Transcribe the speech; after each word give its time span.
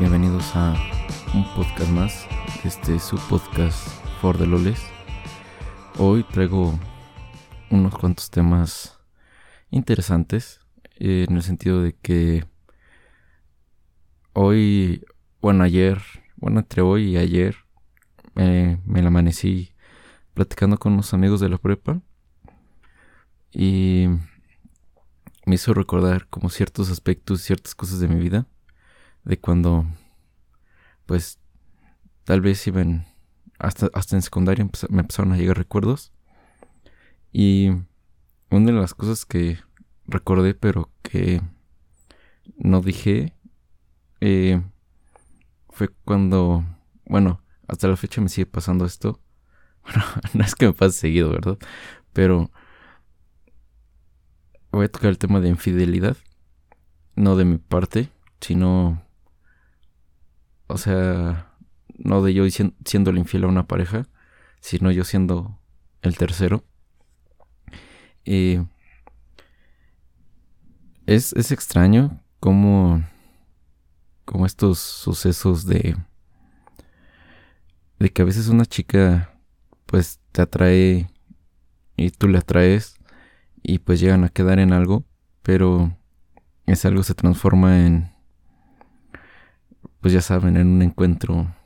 Bienvenidos 0.00 0.56
a 0.56 0.74
un 1.34 1.44
podcast 1.54 1.90
más. 1.90 2.26
Este 2.64 2.94
es 2.94 3.02
su 3.02 3.18
podcast 3.28 3.76
For 4.22 4.38
the 4.38 4.46
Loles. 4.46 4.80
Hoy 5.98 6.24
traigo 6.24 6.78
unos 7.70 7.94
cuantos 7.94 8.30
temas 8.30 8.98
interesantes. 9.70 10.60
eh, 10.96 11.26
en 11.28 11.36
el 11.36 11.42
sentido 11.42 11.82
de 11.82 11.92
que 11.94 12.46
hoy, 14.32 15.04
bueno, 15.42 15.62
ayer, 15.62 16.00
bueno, 16.36 16.60
entre 16.60 16.80
hoy 16.80 17.10
y 17.10 17.16
ayer, 17.18 17.56
me 18.34 19.02
la 19.02 19.08
amanecí 19.08 19.74
platicando 20.32 20.78
con 20.78 20.94
unos 20.94 21.12
amigos 21.12 21.40
de 21.40 21.50
la 21.50 21.58
prepa. 21.58 22.00
Y 23.52 24.06
me 25.44 25.56
hizo 25.56 25.74
recordar 25.74 26.28
como 26.28 26.48
ciertos 26.48 26.90
aspectos, 26.90 27.42
ciertas 27.42 27.74
cosas 27.74 28.00
de 28.00 28.08
mi 28.08 28.18
vida, 28.18 28.46
de 29.24 29.38
cuando, 29.38 29.86
pues, 31.06 31.38
tal 32.24 32.40
vez 32.40 32.66
iban, 32.66 33.06
hasta, 33.58 33.90
hasta 33.94 34.16
en 34.16 34.22
secundaria 34.22 34.68
me 34.90 35.00
empezaron 35.00 35.32
a 35.32 35.36
llegar 35.36 35.56
recuerdos. 35.58 36.12
Y 37.32 37.70
una 38.50 38.66
de 38.66 38.72
las 38.72 38.94
cosas 38.94 39.24
que 39.24 39.58
recordé, 40.06 40.54
pero 40.54 40.90
que 41.02 41.42
no 42.56 42.80
dije, 42.80 43.34
eh, 44.20 44.62
fue 45.70 45.88
cuando, 45.88 46.64
bueno, 47.06 47.42
hasta 47.66 47.88
la 47.88 47.96
fecha 47.96 48.20
me 48.20 48.28
sigue 48.28 48.46
pasando 48.46 48.84
esto. 48.84 49.20
Bueno, 49.84 50.02
no 50.32 50.44
es 50.44 50.54
que 50.54 50.64
me 50.64 50.72
pase 50.72 50.98
seguido, 50.98 51.30
¿verdad? 51.30 51.58
Pero 52.14 52.50
voy 54.72 54.86
a 54.86 54.90
tocar 54.90 55.10
el 55.10 55.18
tema 55.18 55.40
de 55.40 55.50
infidelidad. 55.50 56.16
No 57.16 57.36
de 57.36 57.44
mi 57.44 57.58
parte, 57.58 58.08
sino. 58.40 59.03
O 60.66 60.78
sea, 60.78 61.52
no 61.98 62.22
de 62.22 62.34
yo 62.34 62.44
sien- 62.50 62.74
siendo 62.84 63.10
el 63.10 63.18
infiel 63.18 63.44
a 63.44 63.48
una 63.48 63.66
pareja, 63.66 64.06
sino 64.60 64.90
yo 64.90 65.04
siendo 65.04 65.58
el 66.02 66.16
tercero. 66.16 66.64
Eh, 68.24 68.64
es, 71.06 71.32
es 71.34 71.52
extraño 71.52 72.20
cómo, 72.40 73.02
cómo 74.24 74.46
estos 74.46 74.78
sucesos 74.78 75.66
de. 75.66 75.96
de 77.98 78.10
que 78.10 78.22
a 78.22 78.24
veces 78.24 78.48
una 78.48 78.66
chica, 78.66 79.34
pues 79.86 80.20
te 80.32 80.42
atrae 80.42 81.08
y 81.96 82.10
tú 82.10 82.28
le 82.28 82.38
atraes 82.38 82.96
y 83.62 83.78
pues 83.80 84.00
llegan 84.00 84.24
a 84.24 84.28
quedar 84.30 84.58
en 84.58 84.72
algo, 84.72 85.04
pero 85.42 85.96
ese 86.66 86.88
algo 86.88 87.02
se 87.02 87.14
transforma 87.14 87.86
en, 87.86 88.13
pues 90.04 90.12
ya 90.12 90.20
saben, 90.20 90.58
en 90.58 90.66
un 90.66 90.82
encuentro 90.82 91.56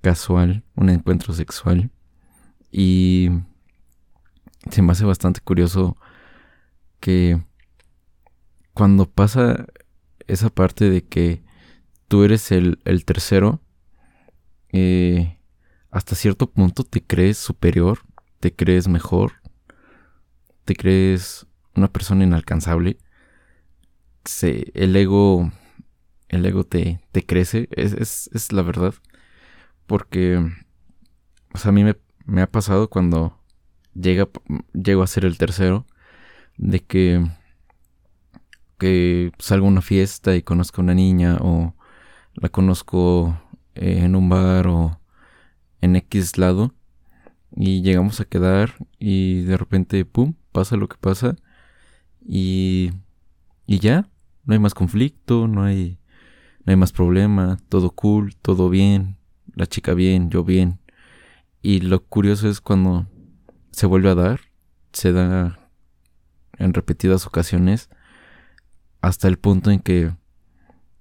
casual, 0.00 0.64
un 0.74 0.90
encuentro 0.90 1.32
sexual. 1.32 1.92
Y 2.72 3.30
se 4.68 4.82
me 4.82 4.90
hace 4.90 5.04
bastante 5.04 5.40
curioso 5.40 5.96
que 6.98 7.40
cuando 8.72 9.08
pasa 9.08 9.64
esa 10.26 10.50
parte 10.50 10.90
de 10.90 11.04
que 11.06 11.44
tú 12.08 12.24
eres 12.24 12.50
el, 12.50 12.80
el 12.84 13.04
tercero, 13.04 13.60
eh, 14.72 15.38
hasta 15.92 16.16
cierto 16.16 16.50
punto 16.50 16.82
te 16.82 17.00
crees 17.00 17.38
superior, 17.38 18.00
te 18.40 18.56
crees 18.56 18.88
mejor, 18.88 19.34
te 20.64 20.74
crees 20.74 21.46
una 21.76 21.86
persona 21.86 22.24
inalcanzable, 22.24 22.98
se, 24.24 24.72
el 24.74 24.96
ego, 24.96 25.52
el 26.34 26.46
ego 26.46 26.64
te, 26.64 27.00
te 27.12 27.24
crece, 27.24 27.68
es, 27.72 27.92
es, 27.92 28.30
es 28.32 28.52
la 28.52 28.62
verdad, 28.62 28.94
porque, 29.86 30.44
a 31.52 31.72
mí 31.72 31.84
me, 31.84 31.96
me 32.26 32.42
ha 32.42 32.50
pasado 32.50 32.88
cuando 32.88 33.38
llega, 33.94 34.28
llego 34.72 35.02
a 35.02 35.06
ser 35.06 35.24
el 35.24 35.38
tercero, 35.38 35.86
de 36.56 36.80
que, 36.80 37.24
que 38.78 39.32
salgo 39.38 39.66
a 39.66 39.70
una 39.70 39.82
fiesta 39.82 40.36
y 40.36 40.42
conozco 40.42 40.80
a 40.80 40.84
una 40.84 40.94
niña 40.94 41.38
o 41.40 41.74
la 42.34 42.48
conozco 42.48 43.40
eh, 43.74 44.00
en 44.04 44.16
un 44.16 44.28
bar 44.28 44.66
o 44.68 45.00
en 45.80 45.96
X 45.96 46.38
lado 46.38 46.74
y 47.56 47.82
llegamos 47.82 48.20
a 48.20 48.24
quedar 48.24 48.74
y 48.98 49.42
de 49.42 49.56
repente, 49.56 50.04
¡pum!, 50.04 50.34
pasa 50.52 50.76
lo 50.76 50.88
que 50.88 50.96
pasa 50.96 51.36
y, 52.26 52.90
y 53.66 53.78
ya, 53.78 54.08
no 54.44 54.54
hay 54.54 54.58
más 54.58 54.74
conflicto, 54.74 55.46
no 55.48 55.64
hay, 55.64 55.98
no 56.64 56.70
hay 56.70 56.76
más 56.76 56.92
problema, 56.92 57.58
todo 57.68 57.90
cool, 57.90 58.34
todo 58.36 58.70
bien, 58.70 59.16
la 59.54 59.66
chica 59.66 59.94
bien, 59.94 60.30
yo 60.30 60.44
bien. 60.44 60.80
Y 61.62 61.80
lo 61.80 62.04
curioso 62.04 62.48
es 62.48 62.60
cuando 62.60 63.06
se 63.70 63.86
vuelve 63.86 64.10
a 64.10 64.14
dar, 64.14 64.40
se 64.92 65.12
da 65.12 65.70
en 66.58 66.72
repetidas 66.72 67.26
ocasiones 67.26 67.90
hasta 69.00 69.28
el 69.28 69.38
punto 69.38 69.70
en 69.70 69.80
que 69.80 70.14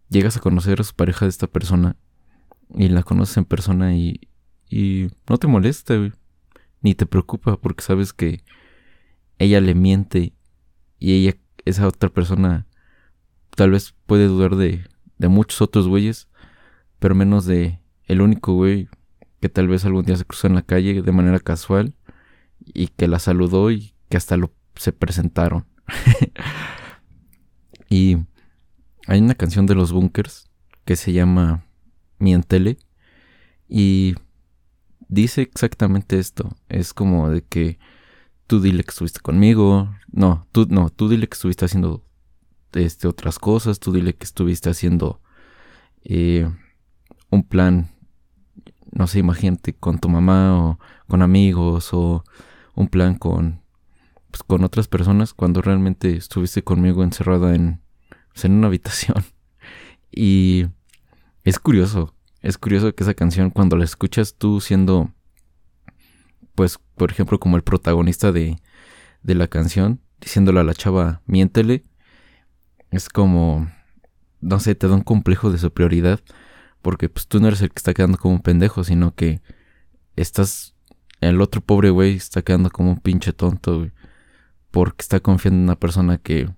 llegas 0.09 0.37
a 0.37 0.41
conocer 0.41 0.81
a 0.81 0.83
su 0.83 0.93
pareja 0.93 1.25
de 1.25 1.29
esta 1.29 1.47
persona 1.47 1.95
y 2.75 2.89
la 2.89 3.03
conoces 3.03 3.37
en 3.37 3.45
persona 3.45 3.95
y, 3.95 4.29
y 4.69 5.07
no 5.29 5.37
te 5.37 5.47
molesta, 5.47 5.95
ni 6.81 6.95
te 6.95 7.05
preocupa 7.05 7.57
porque 7.57 7.83
sabes 7.83 8.11
que 8.11 8.43
ella 9.37 9.61
le 9.61 9.75
miente 9.75 10.33
y 10.99 11.13
ella, 11.13 11.37
esa 11.65 11.87
otra 11.87 12.09
persona, 12.09 12.67
tal 13.55 13.71
vez 13.71 13.95
puede 14.05 14.27
dudar 14.27 14.55
de, 14.55 14.85
de 15.23 15.29
muchos 15.29 15.61
otros 15.61 15.87
güeyes, 15.87 16.27
pero 16.99 17.15
menos 17.15 17.45
de 17.45 17.79
el 18.03 18.19
único 18.19 18.53
güey 18.53 18.89
que 19.39 19.47
tal 19.47 19.69
vez 19.69 19.85
algún 19.85 20.03
día 20.03 20.17
se 20.17 20.25
cruzó 20.25 20.47
en 20.47 20.55
la 20.55 20.63
calle 20.63 21.01
de 21.01 21.11
manera 21.13 21.39
casual 21.39 21.95
y 22.59 22.87
que 22.87 23.07
la 23.07 23.19
saludó 23.19 23.71
y 23.71 23.93
que 24.09 24.17
hasta 24.17 24.35
lo 24.35 24.51
se 24.75 24.91
presentaron. 24.91 25.65
y 27.89 28.17
hay 29.07 29.21
una 29.21 29.35
canción 29.35 29.65
de 29.65 29.75
los 29.75 29.93
Bunkers 29.93 30.49
que 30.83 30.97
se 30.97 31.13
llama 31.13 31.63
Mientele 32.19 32.77
y 33.69 34.15
dice 35.07 35.43
exactamente 35.43 36.19
esto. 36.19 36.53
Es 36.67 36.93
como 36.93 37.29
de 37.29 37.45
que 37.45 37.79
tú 38.45 38.59
dile 38.59 38.83
que 38.83 38.89
estuviste 38.89 39.21
conmigo. 39.21 39.89
No, 40.11 40.47
tú 40.51 40.67
no, 40.69 40.89
tú 40.89 41.07
dile 41.07 41.29
que 41.29 41.35
estuviste 41.35 41.63
haciendo 41.63 42.03
este, 42.75 43.07
otras 43.07 43.39
cosas. 43.39 43.79
Tú 43.79 43.91
dile 43.91 44.15
que 44.15 44.25
estuviste 44.25 44.69
haciendo 44.69 45.21
eh, 46.03 46.49
un 47.29 47.43
plan, 47.43 47.89
no 48.91 49.07
sé, 49.07 49.19
imagínate 49.19 49.73
con 49.73 49.99
tu 49.99 50.09
mamá 50.09 50.57
o 50.57 50.79
con 51.07 51.21
amigos 51.21 51.89
o 51.93 52.23
un 52.75 52.87
plan 52.87 53.15
con 53.15 53.63
pues, 54.33 54.41
con 54.41 54.63
otras 54.63 54.87
personas 54.87 55.31
cuando 55.31 55.61
realmente 55.61 56.15
estuviste 56.15 56.63
conmigo 56.63 57.03
encerrada 57.03 57.53
en, 57.53 57.81
pues, 58.33 58.45
en 58.45 58.53
una 58.53 58.67
habitación. 58.67 59.23
Y 60.15 60.67
es 61.43 61.57
curioso, 61.57 62.13
es 62.41 62.59
curioso 62.59 62.93
que 62.93 63.03
esa 63.03 63.15
canción 63.15 63.49
cuando 63.49 63.77
la 63.77 63.83
escuchas 63.83 64.35
tú 64.35 64.61
siendo, 64.61 65.11
pues, 66.53 66.79
por 66.95 67.09
ejemplo, 67.09 67.39
como 67.39 67.57
el 67.57 67.63
protagonista 67.63 68.31
de, 68.31 68.57
de 69.23 69.33
la 69.33 69.47
canción, 69.47 70.01
diciéndole 70.21 70.59
a 70.59 70.63
la 70.63 70.75
chava, 70.75 71.23
miéntele, 71.25 71.83
es 72.93 73.09
como, 73.09 73.71
no 74.41 74.59
sé, 74.59 74.75
te 74.75 74.87
da 74.87 74.95
un 74.95 75.01
complejo 75.01 75.51
de 75.51 75.57
superioridad, 75.57 76.19
porque 76.81 77.09
pues 77.09 77.27
tú 77.27 77.39
no 77.39 77.47
eres 77.47 77.61
el 77.61 77.69
que 77.69 77.77
está 77.77 77.93
quedando 77.93 78.17
como 78.17 78.35
un 78.35 78.41
pendejo, 78.41 78.83
sino 78.83 79.15
que 79.15 79.41
estás, 80.15 80.75
el 81.21 81.41
otro 81.41 81.61
pobre 81.61 81.89
güey 81.89 82.15
está 82.15 82.41
quedando 82.41 82.69
como 82.69 82.91
un 82.91 82.99
pinche 82.99 83.33
tonto, 83.33 83.87
porque 84.71 85.01
está 85.01 85.19
confiando 85.19 85.59
en 85.59 85.63
una 85.63 85.79
persona 85.79 86.17
que, 86.17 86.49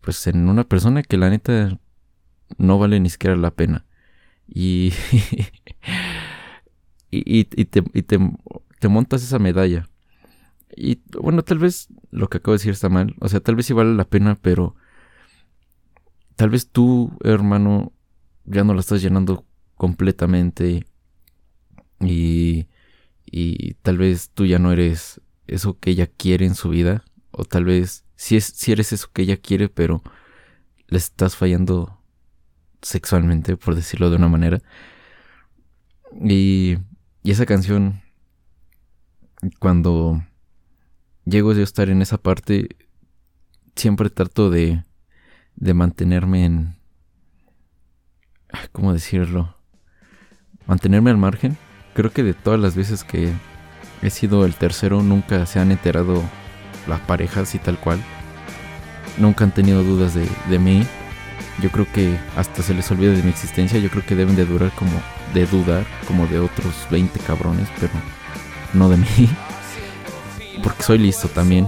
pues 0.00 0.26
en 0.26 0.48
una 0.48 0.64
persona 0.64 1.02
que 1.02 1.16
la 1.16 1.30
neta 1.30 1.78
no 2.58 2.78
vale 2.78 3.00
ni 3.00 3.10
siquiera 3.10 3.36
la 3.36 3.50
pena. 3.50 3.84
Y, 4.48 4.92
y, 7.10 7.40
y, 7.40 7.48
y 7.56 7.64
te, 7.66 7.84
y 7.94 8.02
te, 8.02 8.18
te 8.80 8.88
montas 8.88 9.22
esa 9.22 9.38
medalla. 9.38 9.88
Y 10.76 11.02
bueno, 11.20 11.42
tal 11.42 11.58
vez 11.58 11.88
lo 12.10 12.28
que 12.28 12.38
acabo 12.38 12.52
de 12.52 12.58
decir 12.58 12.72
está 12.72 12.88
mal. 12.88 13.14
O 13.20 13.28
sea, 13.28 13.40
tal 13.40 13.56
vez 13.56 13.66
sí 13.66 13.72
vale 13.72 13.94
la 13.94 14.04
pena, 14.04 14.38
pero 14.40 14.74
tal 16.36 16.50
vez 16.50 16.68
tú, 16.68 17.12
hermano, 17.22 17.92
ya 18.44 18.64
no 18.64 18.74
la 18.74 18.80
estás 18.80 19.02
llenando 19.02 19.44
completamente. 19.76 20.86
Y, 22.00 22.66
y 23.26 23.74
tal 23.82 23.98
vez 23.98 24.30
tú 24.30 24.46
ya 24.46 24.58
no 24.58 24.72
eres 24.72 25.20
eso 25.46 25.78
que 25.78 25.90
ella 25.90 26.06
quiere 26.06 26.46
en 26.46 26.54
su 26.54 26.70
vida. 26.70 27.04
O 27.30 27.44
tal 27.44 27.64
vez 27.64 28.04
si 28.16 28.36
es, 28.36 28.44
si 28.44 28.72
eres 28.72 28.92
eso 28.92 29.10
que 29.12 29.22
ella 29.22 29.36
quiere, 29.36 29.68
pero 29.68 30.02
le 30.88 30.98
estás 30.98 31.36
fallando 31.36 31.98
sexualmente, 32.82 33.56
por 33.56 33.74
decirlo 33.74 34.10
de 34.10 34.16
una 34.16 34.28
manera. 34.28 34.60
Y, 36.20 36.76
y 37.22 37.30
esa 37.30 37.46
canción, 37.46 38.02
cuando 39.58 40.22
llego 41.24 41.52
yo 41.52 41.60
a 41.60 41.64
estar 41.64 41.88
en 41.88 42.02
esa 42.02 42.18
parte, 42.18 42.76
siempre 43.76 44.10
trato 44.10 44.50
de, 44.50 44.82
de 45.56 45.74
mantenerme 45.74 46.44
en, 46.44 46.82
¿Cómo 48.72 48.92
decirlo? 48.92 49.54
Mantenerme 50.66 51.10
al 51.10 51.18
margen. 51.18 51.56
Creo 51.94 52.12
que 52.12 52.22
de 52.22 52.34
todas 52.34 52.60
las 52.60 52.74
veces 52.74 53.04
que 53.04 53.32
he 54.02 54.10
sido 54.10 54.44
el 54.44 54.54
tercero, 54.54 55.02
nunca 55.02 55.46
se 55.46 55.58
han 55.60 55.72
enterado 55.72 56.22
las 56.86 57.00
parejas 57.00 57.54
y 57.54 57.58
tal 57.58 57.78
cual. 57.78 58.00
Nunca 59.18 59.44
han 59.44 59.52
tenido 59.52 59.82
dudas 59.82 60.14
de, 60.14 60.26
de 60.48 60.58
mí. 60.58 60.86
Yo 61.60 61.70
creo 61.70 61.86
que 61.92 62.16
hasta 62.36 62.62
se 62.62 62.74
les 62.74 62.90
olvida 62.90 63.12
de 63.12 63.22
mi 63.22 63.30
existencia. 63.30 63.78
Yo 63.78 63.90
creo 63.90 64.04
que 64.04 64.14
deben 64.14 64.36
de 64.36 64.46
durar 64.46 64.70
como 64.72 64.92
de 65.34 65.46
dudar, 65.46 65.84
como 66.06 66.26
de 66.26 66.38
otros 66.38 66.86
20 66.90 67.18
cabrones, 67.20 67.68
pero 67.78 67.92
no 68.72 68.88
de 68.88 68.96
mí. 68.96 69.28
Porque 70.62 70.82
soy 70.82 70.98
listo 70.98 71.28
también. 71.28 71.66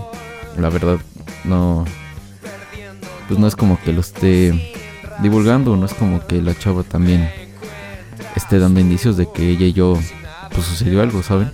La 0.58 0.70
verdad, 0.70 0.98
no. 1.44 1.84
Pues 3.28 3.40
no 3.40 3.46
es 3.46 3.56
como 3.56 3.80
que 3.80 3.92
lo 3.92 4.00
esté 4.00 4.74
divulgando, 5.22 5.76
no 5.76 5.86
es 5.86 5.94
como 5.94 6.26
que 6.26 6.42
la 6.42 6.56
chava 6.56 6.82
también 6.82 7.30
esté 8.36 8.58
dando 8.58 8.80
indicios 8.80 9.16
de 9.16 9.30
que 9.30 9.48
ella 9.48 9.66
y 9.66 9.72
yo, 9.72 9.98
pues 10.52 10.66
sucedió 10.66 11.00
algo, 11.00 11.22
¿saben? 11.22 11.50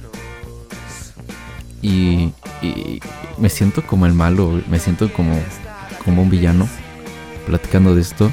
Y, 1.83 2.33
y 2.61 3.01
me 3.39 3.49
siento 3.49 3.87
como 3.87 4.07
el 4.07 4.13
malo, 4.13 4.61
me 4.69 4.79
siento 4.79 5.13
como, 5.13 5.39
como 6.05 6.23
un 6.23 6.31
villano 6.31 6.69
platicando 7.47 7.95
de 7.95 8.03
esto. 8.03 8.31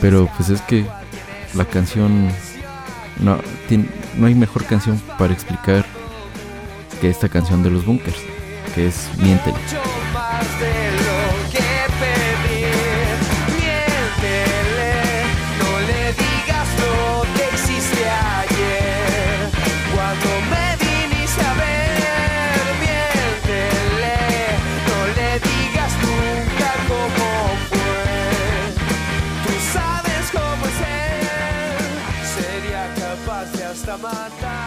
Pero 0.00 0.30
pues 0.36 0.48
es 0.48 0.62
que 0.62 0.86
la 1.54 1.64
canción 1.64 2.28
no, 3.20 3.38
no 4.16 4.26
hay 4.26 4.34
mejor 4.34 4.64
canción 4.64 5.00
para 5.18 5.32
explicar 5.32 5.84
que 7.00 7.08
esta 7.08 7.28
canción 7.28 7.62
de 7.62 7.70
los 7.70 7.84
bunkers, 7.86 8.18
que 8.74 8.88
es 8.88 9.08
Miéntele. 9.16 9.56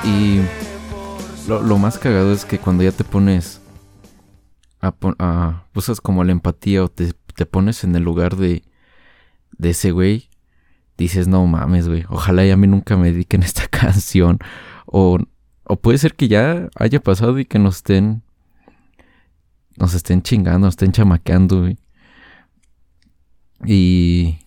Y 0.05 0.41
lo, 1.61 1.77
más 1.77 1.97
cagado 1.97 2.33
es 2.33 2.45
que 2.45 2.59
cuando 2.59 2.83
ya 2.83 2.91
te 2.91 3.03
pones 3.03 3.61
a, 4.81 5.65
usas 5.73 6.01
como 6.01 6.23
la 6.23 6.31
empatía 6.31 6.83
o 6.83 6.89
te, 6.89 7.13
pones 7.45 7.83
en 7.83 7.95
el 7.95 8.03
lugar 8.03 8.35
de, 8.35 8.63
de 9.57 9.69
ese 9.69 9.91
güey, 9.91 10.29
dices, 10.97 11.27
no 11.27 11.45
mames, 11.45 11.87
güey, 11.87 12.05
ojalá 12.09 12.45
ya 12.45 12.53
a 12.53 12.57
mí 12.57 12.67
nunca 12.67 12.97
me 12.97 13.11
dediquen 13.11 13.43
esta 13.43 13.67
canción. 13.67 14.39
O, 14.85 15.19
o 15.65 15.75
puede 15.77 15.97
ser 15.97 16.15
que 16.15 16.27
ya 16.27 16.69
haya 16.75 16.99
pasado 16.99 17.39
y 17.39 17.45
que 17.45 17.59
nos 17.59 17.77
estén, 17.77 18.23
nos 19.77 19.93
estén 19.93 20.21
chingando, 20.21 20.67
nos 20.67 20.73
estén 20.73 20.91
chamaqueando. 20.91 21.69
Y 23.65 24.39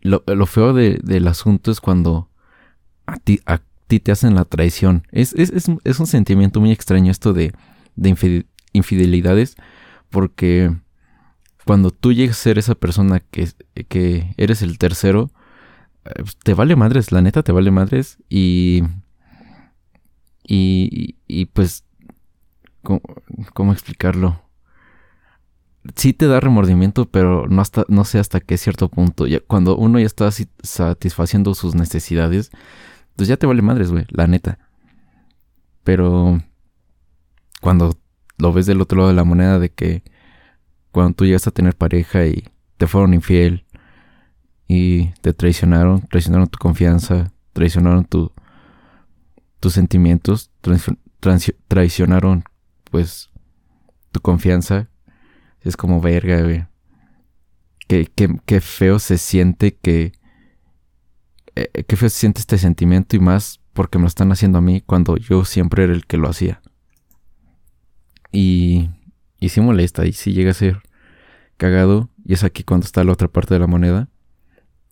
lo, 0.00 0.22
lo 0.26 0.46
feo 0.46 0.72
del 0.72 1.28
asunto 1.28 1.70
es 1.70 1.80
cuando 1.80 2.28
a 3.06 3.18
ti, 3.18 3.40
a 3.46 3.60
ti 3.94 4.00
te 4.00 4.12
hacen 4.12 4.34
la 4.34 4.44
traición. 4.44 5.06
Es, 5.12 5.34
un 5.98 6.06
sentimiento 6.06 6.60
muy 6.60 6.72
extraño 6.72 7.10
esto 7.10 7.32
de, 7.32 7.52
infidelidades, 8.72 9.56
porque 10.10 10.74
cuando 11.64 11.90
tú 11.90 12.12
llegas 12.12 12.38
a 12.38 12.42
ser 12.42 12.58
esa 12.58 12.74
persona 12.74 13.20
que, 13.20 13.48
que 13.88 14.34
eres 14.36 14.62
el 14.62 14.78
tercero, 14.78 15.30
eh, 16.04 16.10
pues, 16.16 16.36
te 16.36 16.54
vale 16.54 16.76
madres, 16.76 17.12
la 17.12 17.22
neta 17.22 17.42
te 17.42 17.52
vale 17.52 17.70
madres 17.70 18.18
y... 18.28 18.82
Y, 20.46 21.16
y 21.26 21.46
pues, 21.46 21.84
¿cómo, 22.82 23.72
explicarlo? 23.72 24.42
Sí 25.96 26.12
te 26.12 26.26
da 26.26 26.38
remordimiento, 26.38 27.06
pero 27.06 27.46
no, 27.48 27.62
hasta, 27.62 27.86
no 27.88 28.04
sé 28.04 28.18
hasta 28.18 28.40
qué 28.40 28.58
cierto 28.58 28.90
punto. 28.90 29.26
Ya, 29.26 29.40
cuando 29.40 29.74
uno 29.74 29.98
ya 29.98 30.04
está 30.04 30.30
satisfaciendo 30.62 31.54
sus 31.54 31.74
necesidades, 31.74 32.50
pues 33.16 33.28
ya 33.28 33.36
te 33.36 33.46
vale 33.46 33.62
madres, 33.62 33.90
güey, 33.90 34.06
la 34.10 34.26
neta. 34.26 34.58
Pero 35.82 36.40
cuando 37.60 37.96
lo 38.38 38.52
ves 38.52 38.66
del 38.66 38.80
otro 38.80 38.98
lado 38.98 39.08
de 39.08 39.14
la 39.14 39.24
moneda 39.24 39.58
de 39.58 39.70
que 39.70 40.02
cuando 40.90 41.14
tú 41.14 41.24
llegas 41.24 41.46
a 41.46 41.50
tener 41.50 41.76
pareja 41.76 42.26
y 42.26 42.48
te 42.76 42.86
fueron 42.86 43.14
infiel 43.14 43.64
y 44.66 45.08
te 45.20 45.32
traicionaron, 45.32 46.02
traicionaron 46.08 46.48
tu 46.48 46.58
confianza, 46.58 47.32
traicionaron 47.52 48.04
tu, 48.04 48.32
tus 49.60 49.72
sentimientos, 49.72 50.50
traicionaron 51.68 52.44
pues 52.90 53.30
tu 54.12 54.20
confianza, 54.20 54.88
es 55.60 55.76
como 55.76 56.00
verga, 56.00 56.42
güey. 56.42 56.66
Qué, 57.88 58.10
qué, 58.14 58.28
qué 58.46 58.60
feo 58.60 58.98
se 58.98 59.18
siente 59.18 59.74
que 59.76 60.12
eh, 61.56 61.70
eh, 61.72 61.84
qué 61.84 61.96
feo 61.96 62.08
se 62.08 62.18
siente 62.18 62.40
este 62.40 62.58
sentimiento 62.58 63.16
y 63.16 63.20
más 63.20 63.60
porque 63.72 63.98
me 63.98 64.02
lo 64.02 64.08
están 64.08 64.32
haciendo 64.32 64.58
a 64.58 64.62
mí 64.62 64.80
cuando 64.80 65.16
yo 65.16 65.44
siempre 65.44 65.84
era 65.84 65.92
el 65.92 66.06
que 66.06 66.16
lo 66.16 66.28
hacía. 66.28 66.60
Y, 68.32 68.90
y 69.38 69.48
sí 69.50 69.60
molesta 69.60 70.06
y 70.06 70.12
sí 70.12 70.32
llega 70.32 70.50
a 70.50 70.54
ser 70.54 70.82
cagado 71.56 72.10
y 72.24 72.32
es 72.32 72.44
aquí 72.44 72.64
cuando 72.64 72.84
está 72.84 73.04
la 73.04 73.12
otra 73.12 73.28
parte 73.28 73.54
de 73.54 73.60
la 73.60 73.66
moneda. 73.66 74.08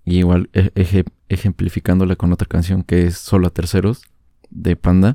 Y 0.04 0.18
igual 0.18 0.50
ejemplificándola 1.28 2.16
con 2.16 2.32
otra 2.32 2.48
canción 2.48 2.82
que 2.82 3.06
es 3.06 3.18
Solo 3.18 3.46
a 3.46 3.50
Terceros 3.50 4.02
de 4.50 4.74
Panda. 4.74 5.14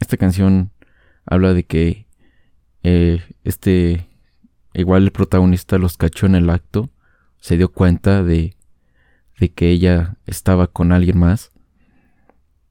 Esta 0.00 0.16
canción 0.16 0.72
habla 1.24 1.54
de 1.54 1.64
que 1.64 2.06
eh, 2.82 3.22
este, 3.44 4.08
igual 4.74 5.04
el 5.04 5.12
protagonista 5.12 5.78
los 5.78 5.96
cachó 5.96 6.26
en 6.26 6.34
el 6.34 6.50
acto, 6.50 6.90
se 7.38 7.56
dio 7.56 7.70
cuenta 7.70 8.24
de 8.24 8.56
de 9.38 9.52
que 9.52 9.70
ella 9.70 10.16
estaba 10.26 10.66
con 10.66 10.92
alguien 10.92 11.18
más. 11.18 11.52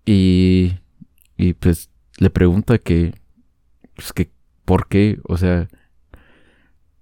Y, 0.05 0.79
y 1.37 1.53
pues 1.53 1.89
le 2.17 2.29
pregunta 2.29 2.77
que, 2.77 3.13
pues 3.95 4.13
que, 4.13 4.31
¿por 4.65 4.87
qué? 4.87 5.19
O 5.23 5.37
sea, 5.37 5.67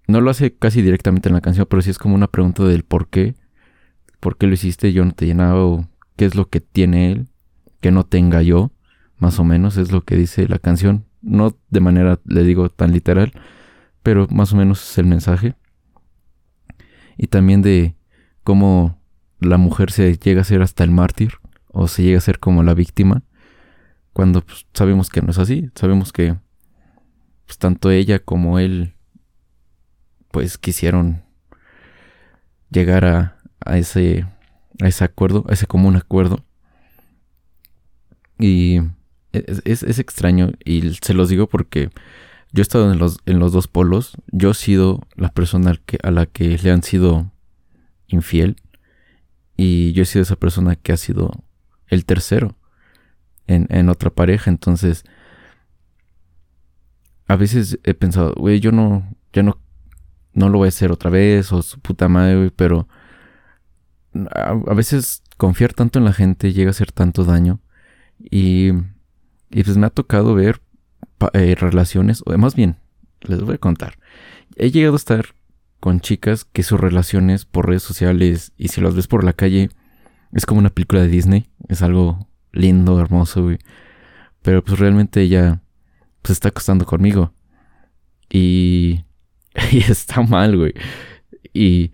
no 0.07 0.21
lo 0.21 0.31
hace 0.31 0.55
casi 0.55 0.81
directamente 0.81 1.29
en 1.29 1.35
la 1.35 1.41
canción, 1.41 1.67
pero 1.69 1.81
sí 1.81 1.89
es 1.89 1.99
como 1.99 2.15
una 2.15 2.27
pregunta 2.27 2.63
del 2.63 2.83
por 2.83 3.09
qué. 3.09 3.35
¿Por 4.19 4.37
qué 4.37 4.47
lo 4.47 4.53
hiciste? 4.53 4.91
Yo 4.91 5.05
no 5.05 5.11
te 5.11 5.25
llenaba. 5.25 5.63
O 5.63 5.87
qué 6.15 6.25
es 6.25 6.35
lo 6.35 6.49
que 6.49 6.61
tiene 6.61 7.11
él 7.11 7.27
que 7.79 7.91
no 7.91 8.05
tenga 8.05 8.41
yo. 8.41 8.71
Más 9.17 9.39
o 9.39 9.43
menos 9.43 9.77
es 9.77 9.91
lo 9.91 10.03
que 10.03 10.15
dice 10.15 10.47
la 10.47 10.59
canción. 10.59 11.05
No 11.21 11.55
de 11.69 11.79
manera, 11.79 12.19
le 12.25 12.43
digo, 12.43 12.69
tan 12.69 12.91
literal, 12.91 13.33
pero 14.01 14.27
más 14.31 14.53
o 14.53 14.55
menos 14.55 14.91
es 14.91 14.97
el 14.97 15.05
mensaje. 15.05 15.55
Y 17.17 17.27
también 17.27 17.61
de 17.61 17.95
cómo 18.43 18.98
la 19.39 19.57
mujer 19.57 19.91
se 19.91 20.17
llega 20.17 20.41
a 20.41 20.45
ser 20.45 20.61
hasta 20.61 20.83
el 20.83 20.91
mártir 20.91 21.33
o 21.67 21.87
se 21.87 22.03
llega 22.03 22.17
a 22.17 22.21
ser 22.21 22.39
como 22.39 22.63
la 22.63 22.73
víctima 22.73 23.23
cuando 24.13 24.41
pues, 24.41 24.65
sabemos 24.73 25.09
que 25.09 25.21
no 25.21 25.31
es 25.31 25.37
así, 25.37 25.69
sabemos 25.75 26.11
que 26.11 26.35
pues, 27.45 27.57
tanto 27.57 27.89
ella 27.91 28.19
como 28.19 28.59
él 28.59 28.95
pues 30.31 30.57
quisieron 30.57 31.23
llegar 32.69 33.05
a, 33.05 33.37
ese 33.77 34.25
a 34.81 34.87
ese 34.87 35.03
acuerdo, 35.03 35.45
a 35.49 35.53
ese 35.53 35.67
común 35.67 35.95
acuerdo. 35.95 36.45
Y 38.37 38.79
es, 39.31 39.83
es, 39.83 39.99
extraño 39.99 40.51
y 40.63 40.93
se 41.01 41.13
los 41.13 41.29
digo 41.29 41.47
porque 41.47 41.89
yo 42.51 42.61
he 42.61 42.61
estado 42.61 42.91
en 42.91 42.99
los, 42.99 43.19
en 43.25 43.39
los 43.39 43.51
dos 43.51 43.67
polos, 43.67 44.17
yo 44.31 44.51
he 44.51 44.53
sido 44.53 45.07
la 45.15 45.29
persona 45.29 45.79
a 46.03 46.11
la 46.11 46.25
que 46.25 46.57
le 46.57 46.71
han 46.71 46.83
sido 46.83 47.31
infiel 48.07 48.57
y 49.61 49.91
yo 49.91 50.03
he 50.03 50.05
sido 50.05 50.23
esa 50.23 50.37
persona 50.37 50.77
que 50.77 50.93
ha 50.93 50.97
sido 50.97 51.43
el 51.87 52.05
tercero 52.05 52.55
en, 53.45 53.89
otra 53.89 54.09
pareja. 54.09 54.49
Entonces, 54.49 55.03
a 57.27 57.35
veces 57.35 57.77
he 57.83 57.93
pensado, 57.93 58.33
güey, 58.35 58.61
yo 58.61 58.71
no, 58.71 59.13
ya 59.33 59.43
no, 59.43 59.59
no 60.31 60.47
lo 60.47 60.59
voy 60.59 60.67
a 60.67 60.69
hacer 60.69 60.93
otra 60.93 61.09
vez, 61.09 61.51
o 61.51 61.61
su 61.61 61.77
puta 61.81 62.07
madre, 62.07 62.37
güey, 62.37 62.49
pero 62.51 62.87
a, 64.31 64.53
veces 64.73 65.23
confiar 65.35 65.73
tanto 65.73 65.99
en 65.99 66.05
la 66.05 66.13
gente 66.13 66.53
llega 66.53 66.69
a 66.69 66.71
hacer 66.71 66.93
tanto 66.93 67.25
daño. 67.25 67.59
Y, 68.17 68.69
y 69.49 69.63
pues 69.65 69.75
me 69.75 69.87
ha 69.87 69.89
tocado 69.89 70.35
ver 70.35 70.61
eh, 71.33 71.55
relaciones, 71.55 72.23
o 72.25 72.37
más 72.37 72.55
bien, 72.55 72.77
les 73.19 73.41
voy 73.41 73.55
a 73.55 73.57
contar. 73.57 73.99
He 74.55 74.71
llegado 74.71 74.93
a 74.93 74.95
estar 74.95 75.25
con 75.79 76.01
chicas 76.01 76.45
que 76.45 76.63
sus 76.63 76.79
relaciones 76.79 77.45
por 77.45 77.67
redes 77.67 77.83
sociales 77.83 78.51
y 78.57 78.69
si 78.69 78.81
las 78.81 78.95
ves 78.95 79.07
por 79.07 79.23
la 79.23 79.33
calle 79.33 79.69
es 80.33 80.45
como 80.45 80.59
una 80.59 80.69
película 80.69 81.01
de 81.01 81.07
Disney, 81.07 81.49
es 81.67 81.81
algo 81.81 82.27
lindo, 82.51 82.99
hermoso, 82.99 83.43
güey. 83.43 83.57
Pero 84.41 84.63
pues 84.63 84.79
realmente 84.79 85.21
ella 85.21 85.61
pues 86.21 86.31
está 86.31 86.49
acostando 86.49 86.85
conmigo. 86.85 87.33
Y, 88.29 89.05
y 89.71 89.79
está 89.79 90.21
mal, 90.21 90.57
güey. 90.57 90.73
Y, 91.53 91.91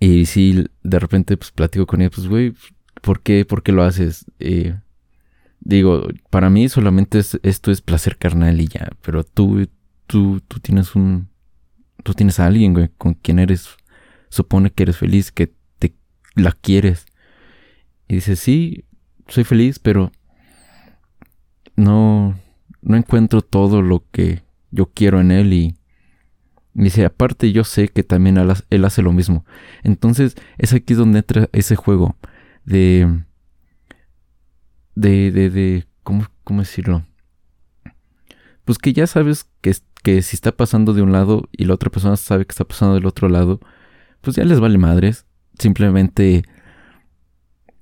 Y 0.00 0.26
si 0.26 0.66
de 0.82 0.98
repente 0.98 1.36
pues 1.36 1.50
platico 1.50 1.86
con 1.86 2.00
ella, 2.02 2.10
pues 2.10 2.28
güey, 2.28 2.54
¿por 3.00 3.22
qué, 3.22 3.44
¿por 3.44 3.62
qué 3.62 3.72
lo 3.72 3.82
haces? 3.84 4.26
Eh, 4.38 4.76
digo, 5.60 6.08
para 6.30 6.50
mí 6.50 6.68
solamente 6.68 7.20
esto 7.42 7.70
es 7.70 7.80
placer 7.80 8.18
carnal 8.18 8.60
y 8.60 8.68
ya, 8.68 8.90
pero 9.02 9.24
tú, 9.24 9.66
tú, 10.06 10.40
tú 10.46 10.60
tienes 10.60 10.94
un, 10.94 11.28
tú 12.04 12.14
tienes 12.14 12.38
a 12.38 12.46
alguien, 12.46 12.74
güey, 12.74 12.90
con 12.96 13.14
quien 13.14 13.40
eres, 13.40 13.68
supone 14.28 14.70
que 14.70 14.84
eres 14.84 14.98
feliz, 14.98 15.32
que 15.32 15.52
te 15.80 15.96
la 16.36 16.52
quieres. 16.52 17.06
Y 18.06 18.16
dice, 18.16 18.36
sí, 18.36 18.84
soy 19.26 19.42
feliz, 19.42 19.80
pero 19.80 20.12
no, 21.74 22.38
no 22.82 22.96
encuentro 22.96 23.42
todo 23.42 23.82
lo 23.82 24.04
que 24.12 24.44
yo 24.70 24.86
quiero 24.86 25.20
en 25.20 25.32
él 25.32 25.52
y, 25.52 25.76
dice, 26.74 27.04
aparte 27.04 27.52
yo 27.52 27.64
sé 27.64 27.88
que 27.88 28.02
también 28.02 28.36
él 28.70 28.84
hace 28.84 29.02
lo 29.02 29.12
mismo. 29.12 29.44
Entonces 29.82 30.36
es 30.58 30.72
aquí 30.72 30.94
donde 30.94 31.20
entra 31.20 31.48
ese 31.52 31.74
juego 31.76 32.16
de, 32.64 33.22
de, 34.94 35.30
de, 35.30 35.50
de 35.50 35.86
¿cómo, 36.02 36.26
cómo 36.44 36.60
decirlo? 36.60 37.04
Pues 38.64 38.78
que 38.78 38.92
ya 38.92 39.06
sabes 39.06 39.48
que, 39.60 39.74
que 40.04 40.20
si 40.20 40.36
está 40.36 40.52
pasando 40.52 40.92
de 40.92 41.00
un 41.00 41.12
lado 41.12 41.48
y 41.50 41.64
la 41.64 41.74
otra 41.74 41.90
persona 41.90 42.16
sabe 42.16 42.44
que 42.44 42.52
está 42.52 42.64
pasando 42.66 42.94
del 42.94 43.06
otro 43.06 43.30
lado, 43.30 43.58
pues 44.20 44.36
ya 44.36 44.44
les 44.44 44.60
vale 44.60 44.76
madres. 44.76 45.26
Simplemente 45.58 46.44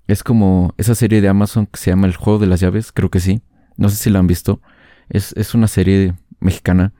es 0.06 0.22
como 0.22 0.72
esa 0.78 0.94
serie 0.94 1.20
de 1.20 1.28
Amazon 1.28 1.66
que 1.66 1.80
se 1.80 1.90
llama 1.90 2.06
El 2.06 2.14
Juego 2.14 2.38
de 2.38 2.46
las 2.46 2.60
Llaves, 2.60 2.92
creo 2.92 3.10
que 3.10 3.18
sí. 3.18 3.42
No 3.76 3.88
sé 3.88 3.96
si 3.96 4.08
la 4.08 4.20
han 4.20 4.28
visto. 4.28 4.60
Es, 5.08 5.32
es 5.36 5.54
una 5.54 5.66
serie 5.66 6.14
mexicana 6.38 6.92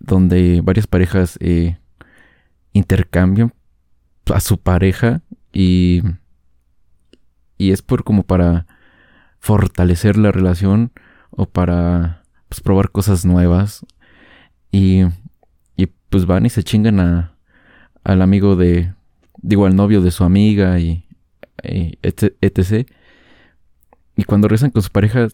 donde 0.00 0.60
varias 0.60 0.88
parejas 0.88 1.38
eh, 1.40 1.78
intercambian 2.72 3.54
a 4.26 4.40
su 4.40 4.58
pareja 4.58 5.22
y, 5.52 6.02
y 7.56 7.70
es 7.70 7.82
por 7.82 8.02
como 8.02 8.24
para 8.24 8.66
fortalecer 9.38 10.16
la 10.16 10.32
relación 10.32 10.90
o 11.30 11.46
para 11.46 12.24
pues, 12.48 12.60
probar 12.60 12.90
cosas 12.90 13.24
nuevas 13.24 13.86
y, 14.70 15.02
y 15.76 15.86
pues 16.08 16.26
van 16.26 16.46
y 16.46 16.50
se 16.50 16.62
chingan 16.62 17.00
a, 17.00 17.32
al 18.04 18.22
amigo 18.22 18.56
de, 18.56 18.92
digo, 19.40 19.66
al 19.66 19.76
novio 19.76 20.00
de 20.00 20.10
su 20.10 20.24
amiga 20.24 20.78
y, 20.80 21.04
etc. 21.62 22.88
Y 24.16 24.24
cuando 24.24 24.48
rezan 24.48 24.70
con 24.70 24.82
su 24.82 24.90
pareja, 24.90 25.28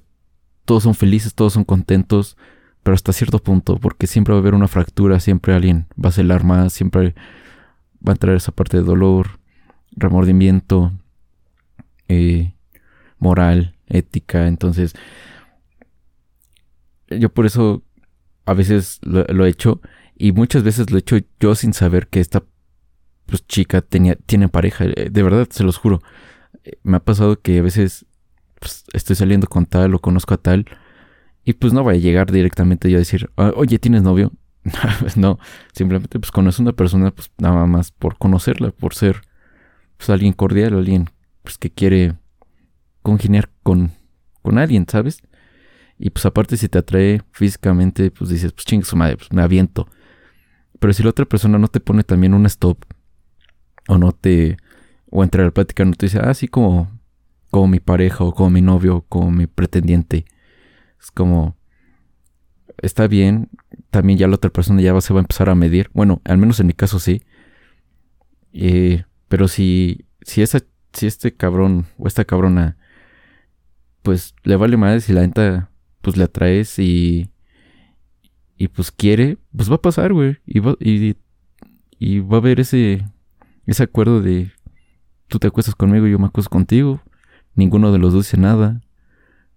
todos 0.64 0.82
son 0.82 0.94
felices, 0.94 1.34
todos 1.34 1.52
son 1.52 1.64
contentos, 1.64 2.36
pero 2.82 2.94
hasta 2.94 3.12
cierto 3.12 3.38
punto, 3.38 3.78
porque 3.78 4.06
siempre 4.06 4.32
va 4.32 4.38
a 4.38 4.40
haber 4.40 4.54
una 4.54 4.68
fractura, 4.68 5.20
siempre 5.20 5.54
alguien 5.54 5.86
va 6.02 6.10
a 6.10 6.12
celar 6.12 6.44
más, 6.44 6.72
siempre 6.72 7.14
va 8.06 8.12
a 8.12 8.12
entrar 8.12 8.36
esa 8.36 8.52
parte 8.52 8.76
de 8.76 8.82
dolor, 8.82 9.38
remordimiento, 9.92 10.92
eh, 12.08 12.52
moral, 13.18 13.74
ética. 13.86 14.46
Entonces, 14.48 14.94
yo 17.08 17.28
por 17.30 17.46
eso 17.46 17.82
a 18.46 18.54
veces 18.54 19.00
lo, 19.02 19.46
he 19.46 19.48
hecho 19.48 19.80
y 20.16 20.32
muchas 20.32 20.62
veces 20.62 20.90
lo 20.90 20.96
he 20.96 21.00
hecho 21.00 21.18
yo 21.40 21.54
sin 21.54 21.72
saber 21.72 22.08
que 22.08 22.20
esta 22.20 22.44
pues, 23.26 23.46
chica 23.46 23.80
tenía, 23.80 24.16
tiene 24.26 24.48
pareja. 24.48 24.84
Eh, 24.84 25.08
de 25.10 25.22
verdad, 25.22 25.48
se 25.50 25.64
los 25.64 25.76
juro. 25.76 26.00
Eh, 26.64 26.78
me 26.82 26.96
ha 26.96 27.00
pasado 27.00 27.40
que 27.40 27.58
a 27.58 27.62
veces 27.62 28.06
pues, 28.60 28.84
estoy 28.92 29.16
saliendo 29.16 29.46
con 29.46 29.66
tal 29.66 29.94
o 29.94 29.98
conozco 29.98 30.34
a 30.34 30.38
tal 30.38 30.66
y 31.44 31.54
pues 31.54 31.72
no 31.72 31.82
voy 31.82 31.96
a 31.96 31.98
llegar 31.98 32.32
directamente 32.32 32.90
yo 32.90 32.96
a 32.96 33.00
decir, 33.00 33.30
ah, 33.36 33.52
oye, 33.56 33.78
¿tienes 33.78 34.02
novio? 34.02 34.32
No, 35.16 35.38
simplemente 35.74 36.18
pues 36.18 36.30
conoces 36.30 36.60
a 36.60 36.62
una 36.62 36.72
persona 36.72 37.10
pues 37.10 37.30
nada 37.36 37.66
más 37.66 37.90
por 37.90 38.16
conocerla, 38.16 38.70
por 38.70 38.94
ser 38.94 39.20
pues 39.98 40.08
alguien 40.08 40.32
cordial, 40.32 40.74
alguien 40.74 41.10
pues 41.42 41.58
que 41.58 41.70
quiere 41.70 42.14
congeniar 43.02 43.50
con, 43.62 43.92
con 44.42 44.58
alguien, 44.58 44.86
¿sabes? 44.88 45.22
Y 46.04 46.10
pues 46.10 46.26
aparte 46.26 46.58
si 46.58 46.68
te 46.68 46.76
atrae 46.76 47.22
físicamente, 47.32 48.10
pues 48.10 48.28
dices, 48.28 48.52
pues 48.52 48.66
chingue 48.66 48.84
su 48.84 48.94
madre, 48.94 49.16
pues 49.16 49.32
me 49.32 49.40
aviento. 49.40 49.88
Pero 50.78 50.92
si 50.92 51.02
la 51.02 51.08
otra 51.08 51.24
persona 51.24 51.58
no 51.58 51.68
te 51.68 51.80
pone 51.80 52.04
también 52.04 52.34
un 52.34 52.44
stop, 52.44 52.84
o 53.88 53.96
no 53.96 54.12
te, 54.12 54.58
o 55.10 55.24
entre 55.24 55.42
la 55.42 55.50
plática 55.50 55.82
no 55.82 55.92
te 55.92 56.04
dice, 56.04 56.18
ah, 56.22 56.34
sí, 56.34 56.46
como, 56.46 56.90
como 57.50 57.68
mi 57.68 57.80
pareja, 57.80 58.22
o 58.22 58.34
como 58.34 58.50
mi 58.50 58.60
novio, 58.60 58.96
o 58.96 59.00
como 59.00 59.30
mi 59.30 59.46
pretendiente, 59.46 60.26
es 61.00 61.10
como, 61.10 61.56
está 62.82 63.06
bien, 63.06 63.48
también 63.88 64.18
ya 64.18 64.28
la 64.28 64.34
otra 64.34 64.50
persona 64.50 64.82
ya 64.82 65.00
se 65.00 65.14
va 65.14 65.20
a 65.20 65.22
empezar 65.22 65.48
a 65.48 65.54
medir. 65.54 65.88
Bueno, 65.94 66.20
al 66.24 66.36
menos 66.36 66.60
en 66.60 66.66
mi 66.66 66.74
caso 66.74 66.98
sí. 66.98 67.22
Eh, 68.52 69.04
pero 69.28 69.48
si, 69.48 70.04
si, 70.20 70.42
esa, 70.42 70.60
si 70.92 71.06
este 71.06 71.34
cabrón 71.34 71.86
o 71.96 72.06
esta 72.08 72.26
cabrona, 72.26 72.76
pues 74.02 74.34
le 74.42 74.56
vale 74.56 74.76
más 74.76 75.04
si 75.04 75.14
la 75.14 75.22
neta, 75.22 75.70
pues 76.04 76.18
le 76.18 76.24
atraes 76.24 76.78
y, 76.78 77.30
y 78.58 78.68
pues 78.68 78.92
quiere, 78.92 79.38
pues 79.56 79.70
va 79.70 79.76
a 79.76 79.82
pasar, 79.82 80.12
güey. 80.12 80.36
Y 80.46 80.60
va, 80.60 80.76
y, 80.78 81.16
y 81.98 82.20
va 82.20 82.36
a 82.36 82.40
haber 82.40 82.60
ese, 82.60 83.06
ese 83.66 83.82
acuerdo 83.82 84.20
de 84.20 84.52
tú 85.28 85.38
te 85.38 85.48
acuestas 85.48 85.74
conmigo 85.74 86.06
yo 86.06 86.18
me 86.18 86.26
acuesto 86.26 86.50
contigo. 86.50 87.00
Ninguno 87.54 87.90
de 87.90 87.98
los 87.98 88.12
dos 88.12 88.26
dice 88.26 88.36
nada. 88.36 88.82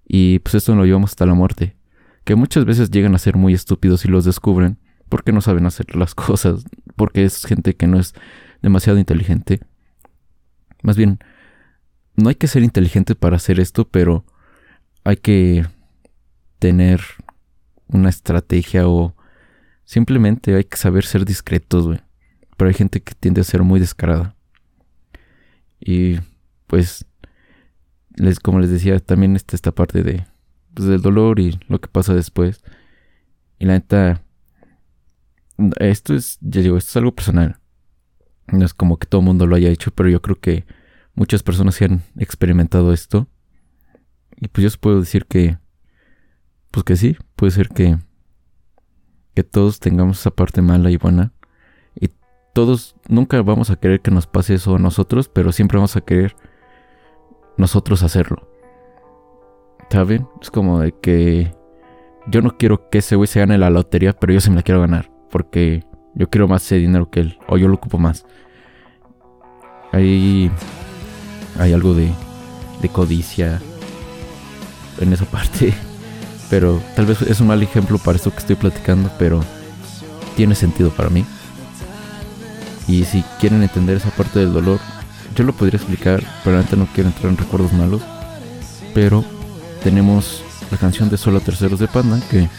Y 0.07 0.39
pues 0.39 0.55
esto 0.55 0.73
lo 0.73 0.85
llevamos 0.85 1.11
hasta 1.11 1.25
la 1.25 1.33
muerte. 1.33 1.75
Que 2.23 2.35
muchas 2.35 2.63
veces 2.63 2.91
llegan 2.91 3.13
a 3.13 3.19
ser 3.19 3.35
muy 3.35 3.53
estúpidos 3.53 4.05
y 4.05 4.07
los 4.07 4.23
descubren 4.23 4.77
porque 5.09 5.33
no 5.33 5.41
saben 5.41 5.65
hacer 5.65 5.95
las 5.95 6.15
cosas, 6.15 6.63
porque 6.95 7.25
es 7.25 7.45
gente 7.45 7.75
que 7.75 7.87
no 7.87 7.99
es 7.99 8.13
demasiado 8.61 8.99
inteligente. 8.99 9.59
Más 10.81 10.95
bien, 10.95 11.19
no 12.15 12.29
hay 12.29 12.35
que 12.35 12.47
ser 12.47 12.63
inteligente 12.63 13.15
para 13.15 13.35
hacer 13.35 13.59
esto, 13.59 13.87
pero 13.89 14.25
hay 15.03 15.17
que 15.17 15.65
tener 16.59 17.01
una 17.87 18.09
estrategia 18.09 18.87
o 18.87 19.15
simplemente 19.83 20.55
hay 20.55 20.63
que 20.63 20.77
saber 20.77 21.05
ser 21.05 21.25
discretos, 21.25 21.87
güey. 21.87 21.99
Pero 22.57 22.69
hay 22.69 22.73
gente 22.73 23.01
que 23.01 23.13
tiende 23.13 23.41
a 23.41 23.45
ser 23.45 23.63
muy 23.63 23.79
descarada. 23.79 24.35
Y 25.79 26.19
pues 26.65 27.05
les, 28.15 28.39
como 28.39 28.59
les 28.59 28.69
decía, 28.69 28.99
también 28.99 29.35
está 29.35 29.55
esta 29.55 29.71
parte 29.71 30.03
de, 30.03 30.25
pues, 30.73 30.87
del 30.87 31.01
dolor 31.01 31.39
y 31.39 31.59
lo 31.67 31.79
que 31.79 31.87
pasa 31.87 32.13
después. 32.13 32.63
Y 33.59 33.65
la 33.65 33.73
neta, 33.73 34.23
esto 35.79 36.15
es, 36.15 36.37
ya 36.41 36.61
digo, 36.61 36.77
esto 36.77 36.89
es 36.89 36.97
algo 36.97 37.15
personal. 37.15 37.59
No 38.47 38.65
es 38.65 38.73
como 38.73 38.97
que 38.97 39.07
todo 39.07 39.21
el 39.21 39.25
mundo 39.25 39.45
lo 39.45 39.55
haya 39.55 39.69
hecho, 39.69 39.91
pero 39.91 40.09
yo 40.09 40.21
creo 40.21 40.39
que 40.39 40.65
muchas 41.13 41.43
personas 41.43 41.75
sí 41.75 41.85
han 41.85 42.03
experimentado 42.17 42.93
esto. 42.93 43.27
Y 44.39 44.47
pues 44.47 44.63
yo 44.63 44.67
os 44.67 44.77
puedo 44.77 44.99
decir 44.99 45.25
que, 45.25 45.57
pues 46.77 46.83
que 46.83 46.95
sí, 46.95 47.17
puede 47.35 47.49
ser 47.49 47.69
que, 47.69 47.97
que 49.33 49.43
todos 49.43 49.79
tengamos 49.79 50.19
esa 50.19 50.29
parte 50.29 50.61
mala 50.61 50.91
y 50.91 50.97
buena. 50.97 51.33
Y 51.99 52.11
todos 52.53 52.95
nunca 53.07 53.41
vamos 53.41 53.71
a 53.71 53.77
querer 53.77 54.01
que 54.01 54.11
nos 54.11 54.27
pase 54.27 54.53
eso 54.53 54.75
a 54.75 54.77
nosotros, 54.77 55.27
pero 55.27 55.51
siempre 55.51 55.79
vamos 55.79 55.95
a 55.95 56.01
querer 56.01 56.35
nosotros 57.57 58.03
hacerlo. 58.03 58.47
¿Saben? 59.89 60.27
Es 60.39 60.51
como 60.51 60.81
de 60.81 60.91
que 60.91 61.55
yo 62.27 62.43
no 62.43 62.57
quiero 62.57 62.91
que 62.91 62.99
ese 62.99 63.15
güey 63.15 63.25
se 63.25 63.39
gane 63.39 63.57
la 63.57 63.71
lotería, 63.71 64.13
pero 64.13 64.33
yo 64.33 64.39
sí 64.39 64.51
me 64.51 64.57
la 64.57 64.61
quiero 64.61 64.81
ganar. 64.81 65.09
Porque 65.31 65.83
yo 66.13 66.29
quiero 66.29 66.47
más 66.47 66.63
ese 66.63 66.75
dinero 66.75 67.09
que 67.09 67.21
él. 67.21 67.39
O 67.47 67.57
yo 67.57 67.67
lo 67.67 67.73
ocupo 67.73 67.97
más. 67.97 68.23
Hay, 69.93 70.51
hay 71.57 71.73
algo 71.73 71.95
de, 71.95 72.11
de 72.83 72.89
codicia 72.89 73.59
en 74.99 75.11
esa 75.11 75.25
parte. 75.31 75.73
Pero 76.49 76.81
tal 76.95 77.05
vez 77.05 77.21
es 77.21 77.39
un 77.39 77.47
mal 77.47 77.61
ejemplo 77.61 77.97
para 77.97 78.17
esto 78.17 78.31
que 78.31 78.39
estoy 78.39 78.55
platicando, 78.55 79.11
pero 79.19 79.43
tiene 80.35 80.55
sentido 80.55 80.89
para 80.91 81.09
mí. 81.09 81.25
Y 82.87 83.03
si 83.03 83.23
quieren 83.39 83.63
entender 83.63 83.97
esa 83.97 84.11
parte 84.11 84.39
del 84.39 84.53
dolor, 84.53 84.79
yo 85.35 85.43
lo 85.43 85.53
podría 85.53 85.77
explicar, 85.77 86.23
pero 86.43 86.57
no 86.57 86.87
quiero 86.93 87.09
entrar 87.09 87.31
en 87.31 87.37
recuerdos 87.37 87.73
malos. 87.73 88.01
Pero 88.93 89.25
tenemos 89.83 90.41
la 90.71 90.77
canción 90.77 91.09
de 91.09 91.17
Solo 91.17 91.41
Terceros 91.41 91.79
de 91.79 91.87
Panda, 91.87 92.19
que 92.31 92.49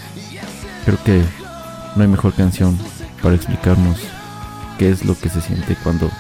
creo 0.85 0.99
que 1.05 1.23
no 1.97 2.03
hay 2.03 2.09
mejor 2.09 2.35
canción 2.35 2.79
para 3.23 3.35
explicarnos 3.35 3.99
qué 4.79 4.91
es 4.91 5.05
lo 5.05 5.19
que 5.19 5.29
se 5.29 5.41
siente 5.41 5.77
cuando 5.83 6.11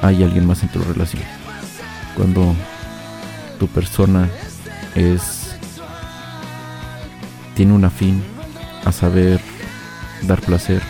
hay 0.00 0.22
alguien 0.22 0.46
más 0.46 0.62
en 0.62 0.68
tu 0.68 0.80
relación. 0.80 1.22
Cuando 2.14 2.54
tu 3.58 3.66
persona 3.68 4.28
es 4.94 5.37
tiene 7.58 7.72
una 7.72 7.90
fin 7.90 8.22
a 8.84 8.92
saber 8.92 9.40
dar 10.22 10.40
placer 10.40 10.80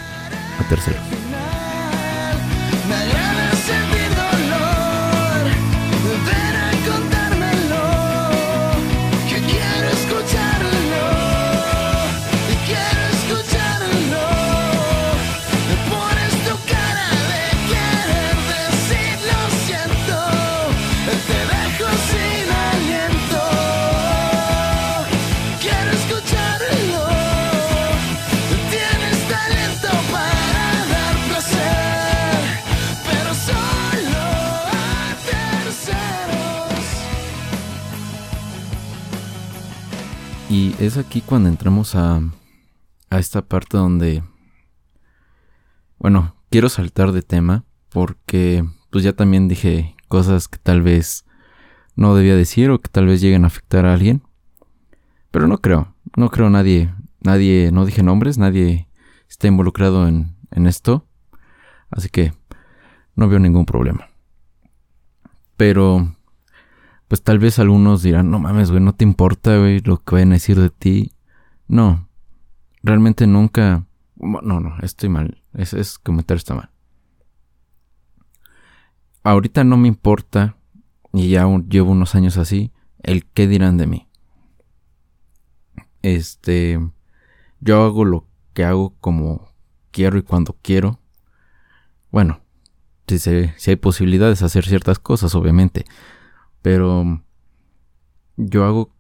a 0.61 0.69
terceros. 0.69 1.18
Aquí 41.09 41.23
cuando 41.23 41.49
entramos 41.49 41.95
a, 41.95 42.21
a 43.09 43.19
esta 43.19 43.41
parte 43.41 43.79
donde, 43.79 44.23
bueno, 45.99 46.35
quiero 46.51 46.69
saltar 46.69 47.13
de 47.13 47.23
tema 47.23 47.65
porque 47.89 48.63
pues 48.91 49.05
ya 49.05 49.15
también 49.15 49.49
dije 49.49 49.97
cosas 50.09 50.49
que 50.49 50.59
tal 50.59 50.83
vez 50.83 51.25
no 51.97 52.15
debía 52.15 52.37
decir 52.37 52.69
o 52.69 52.79
que 52.79 52.91
tal 52.91 53.07
vez 53.07 53.23
lleguen 53.23 53.45
a 53.45 53.47
afectar 53.47 53.87
a 53.87 53.95
alguien. 53.95 54.23
Pero 55.31 55.49
no 55.49 55.63
creo, 55.63 55.95
no 56.15 56.29
creo 56.29 56.51
nadie, 56.51 56.93
nadie, 57.21 57.71
no 57.73 57.87
dije 57.87 58.03
nombres, 58.03 58.37
nadie 58.37 58.87
está 59.31 59.47
involucrado 59.47 60.09
en, 60.09 60.37
en 60.51 60.67
esto. 60.67 61.07
Así 61.89 62.11
que 62.11 62.35
no 63.17 63.31
veo 63.31 63.39
ningún 63.39 63.65
problema. 63.65 64.11
Pero, 65.57 66.18
pues 67.09 67.23
tal 67.23 67.39
vez 67.39 67.59
algunos 67.59 68.03
dirán, 68.03 68.31
no 68.31 68.39
mames, 68.39 68.71
güey, 68.71 68.83
no 68.83 68.95
te 68.95 69.05
importa, 69.05 69.57
güey, 69.57 69.81
lo 69.81 69.97
que 69.99 70.15
vayan 70.15 70.33
a 70.33 70.35
decir 70.35 70.61
de 70.61 70.69
ti. 70.69 71.13
No, 71.67 72.09
realmente 72.83 73.27
nunca... 73.27 73.87
No, 74.17 74.41
no, 74.43 74.77
estoy 74.83 75.09
mal. 75.09 75.43
Es, 75.55 75.73
es 75.73 75.99
comentario 75.99 76.39
está 76.39 76.55
mal. 76.55 76.71
Ahorita 79.23 79.65
no 79.65 79.77
me 79.77 79.89
importa, 79.89 80.57
y 81.13 81.31
ya 81.31 81.47
llevo 81.69 81.93
unos 81.93 82.15
años 82.15 82.37
así, 82.37 82.73
el 83.03 83.25
qué 83.25 83.47
dirán 83.47 83.79
de 83.79 83.87
mí. 83.87 84.09
Este, 86.03 86.79
yo 87.61 87.85
hago 87.85 88.05
lo 88.05 88.27
que 88.53 88.65
hago 88.65 88.95
como 89.01 89.49
quiero 89.91 90.19
y 90.19 90.23
cuando 90.23 90.57
quiero. 90.63 91.01
Bueno, 92.11 92.41
si, 93.07 93.19
si 93.19 93.71
hay 93.71 93.77
posibilidades 93.77 94.41
de 94.41 94.47
hacer 94.47 94.67
ciertas 94.67 94.99
cosas, 94.99 95.35
obviamente. 95.35 95.85
Pero 96.63 97.23
yo 98.37 98.65
hago 98.65 98.93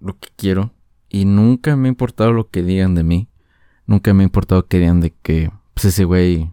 lo 0.00 0.18
que 0.18 0.28
quiero 0.36 0.72
y 1.08 1.24
nunca 1.24 1.76
me 1.76 1.88
ha 1.88 1.90
importado 1.90 2.32
lo 2.32 2.50
que 2.50 2.62
digan 2.62 2.94
de 2.94 3.04
mí. 3.04 3.28
Nunca 3.86 4.14
me 4.14 4.22
ha 4.22 4.24
importado 4.24 4.66
que 4.66 4.78
digan 4.78 5.00
de 5.00 5.10
que 5.22 5.50
pues 5.74 5.86
ese 5.86 6.04
güey, 6.04 6.52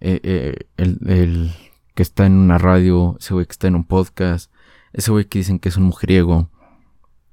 eh, 0.00 0.20
eh, 0.22 0.54
el, 0.76 0.98
el, 1.06 1.52
que 1.94 2.02
está 2.02 2.26
en 2.26 2.32
una 2.32 2.58
radio, 2.58 3.16
ese 3.20 3.34
güey 3.34 3.46
que 3.46 3.52
está 3.52 3.68
en 3.68 3.76
un 3.76 3.84
podcast, 3.84 4.50
ese 4.92 5.10
güey 5.10 5.26
que 5.26 5.38
dicen 5.38 5.58
que 5.58 5.68
es 5.68 5.76
un 5.76 5.84
mujeriego, 5.84 6.50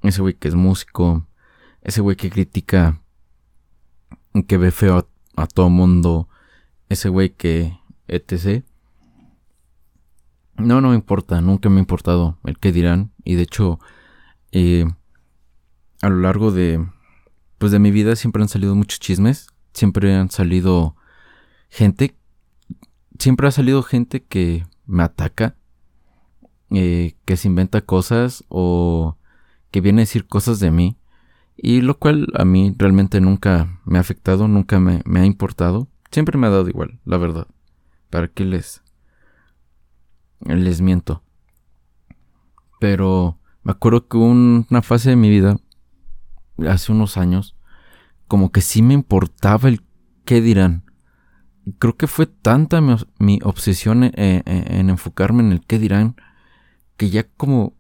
ese 0.04 0.22
güey 0.22 0.34
que 0.34 0.48
es 0.48 0.56
músico, 0.56 1.28
ese 1.82 2.02
güey 2.02 2.16
que 2.16 2.30
critica, 2.30 3.02
que 4.48 4.58
ve 4.58 4.72
feo 4.72 5.08
a, 5.36 5.48
todo 5.48 5.70
mundo, 5.70 6.28
ese 6.90 7.10
güey 7.10 7.30
que 7.30 7.78
etc. 8.08 8.64
No, 10.58 10.80
no 10.80 10.90
me 10.90 10.96
importa, 10.96 11.42
nunca 11.42 11.70
me 11.70 11.78
ha 11.78 11.80
importado 11.80 12.38
el 12.46 12.58
que 12.58 12.72
dirán. 12.72 13.12
Y 13.24 13.36
de 13.36 13.44
hecho, 13.44 13.80
eh, 14.52 14.86
a 16.02 16.10
lo 16.10 16.18
largo 16.20 16.52
de, 16.52 16.86
pues 17.58 17.72
de 17.72 17.80
mi 17.80 17.92
vida 17.92 18.16
siempre 18.16 18.42
han 18.42 18.50
salido 18.50 18.76
muchos 18.76 19.00
chismes. 19.00 19.48
Siempre 19.74 20.16
han 20.16 20.32
salido 20.32 20.96
gente, 21.70 22.16
siempre 23.20 23.48
ha 23.48 23.52
salido 23.52 23.84
gente 23.84 24.24
que 24.24 24.66
me 24.86 25.04
ataca, 25.04 25.56
eh, 26.70 27.16
que 27.26 27.36
se 27.36 27.50
inventa 27.50 27.82
cosas 27.82 28.46
o 28.48 29.18
que 29.72 29.82
viene 29.82 30.02
a 30.02 30.04
decir 30.04 30.26
cosas 30.28 30.60
de 30.60 30.72
mí. 30.72 30.98
Y 31.58 31.82
lo 31.82 31.98
cual 32.00 32.28
a 32.36 32.46
mí 32.46 32.74
realmente 32.78 33.20
nunca 33.20 33.80
me 33.86 33.98
ha 33.98 34.02
afectado, 34.02 34.48
nunca 34.48 34.80
me, 34.80 35.02
me 35.06 35.20
ha 35.20 35.26
importado. 35.26 35.90
Siempre 36.12 36.38
me 36.38 36.48
ha 36.48 36.52
dado 36.52 36.70
igual, 36.70 37.00
la 37.04 37.18
verdad. 37.18 37.48
¿Para 38.10 38.30
qué 38.30 38.46
les, 38.46 38.82
les 40.46 40.82
miento? 40.82 41.24
Pero 42.80 43.40
me 43.64 43.72
acuerdo 43.72 44.08
que 44.08 44.18
una 44.18 44.82
fase 44.82 45.10
de 45.10 45.16
mi 45.16 45.30
vida, 45.30 45.58
hace 46.68 46.92
unos 46.92 47.18
años, 47.18 47.56
como 48.28 48.52
que 48.52 48.62
sí 48.62 48.82
me 48.82 48.94
importaba 48.94 49.70
el 49.70 49.82
qué 50.24 50.42
dirán. 50.42 50.84
Creo 51.80 51.98
que 51.98 52.08
fue 52.08 52.28
tanta 52.28 52.80
mi, 52.82 53.40
obsesión 53.44 54.04
en, 54.04 54.14
en, 54.16 54.90
enfocarme 54.90 55.42
en 55.42 55.52
el 55.52 55.66
qué 55.66 55.80
dirán, 55.80 56.16
que 56.96 57.10
ya 57.10 57.24
como 57.24 57.74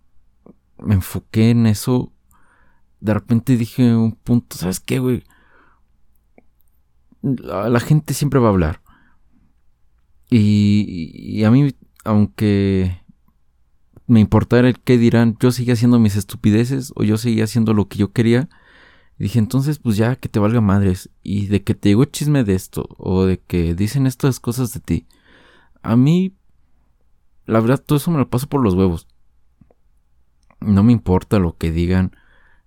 me 0.79 0.95
enfoqué 0.95 1.51
en 1.51 1.67
eso, 1.67 2.11
de 2.99 3.13
repente 3.13 3.57
dije 3.57 3.95
un 3.95 4.13
punto, 4.13 4.57
¿sabes 4.57 4.79
qué, 4.79 4.99
güey? 4.99 5.23
La, 7.21 7.79
gente 7.79 8.13
siempre 8.13 8.39
va 8.39 8.47
a 8.47 8.51
hablar. 8.51 8.81
Y, 10.29 11.11
y 11.13 11.43
a 11.43 11.51
mí, 11.51 11.75
aunque 12.05 13.01
me 14.07 14.21
importara 14.21 14.69
el 14.69 14.79
qué 14.79 14.97
dirán, 14.97 15.37
yo 15.39 15.51
seguía 15.51 15.73
haciendo 15.73 15.99
mis 15.99 16.15
estupideces 16.15 16.93
o 16.95 17.03
yo 17.03 17.17
seguía 17.17 17.43
haciendo 17.43 17.73
lo 17.73 17.87
que 17.87 17.97
yo 17.97 18.13
quería 18.13 18.47
dije, 19.17 19.39
entonces, 19.39 19.79
pues 19.79 19.97
ya 19.97 20.15
que 20.15 20.29
te 20.29 20.39
valga 20.39 20.61
madres. 20.61 21.09
Y 21.23 21.47
de 21.47 21.63
que 21.63 21.75
te 21.75 21.89
llegó 21.89 22.05
chisme 22.05 22.43
de 22.43 22.55
esto. 22.55 22.87
O 22.97 23.25
de 23.25 23.39
que 23.39 23.75
dicen 23.75 24.07
estas 24.07 24.39
cosas 24.39 24.73
de 24.73 24.79
ti. 24.79 25.07
A 25.81 25.95
mí, 25.95 26.35
la 27.45 27.59
verdad, 27.59 27.81
todo 27.83 27.97
eso 27.97 28.11
me 28.11 28.17
lo 28.17 28.29
paso 28.29 28.47
por 28.47 28.61
los 28.61 28.73
huevos. 28.73 29.07
No 30.59 30.83
me 30.83 30.93
importa 30.93 31.39
lo 31.39 31.57
que 31.57 31.71
digan 31.71 32.15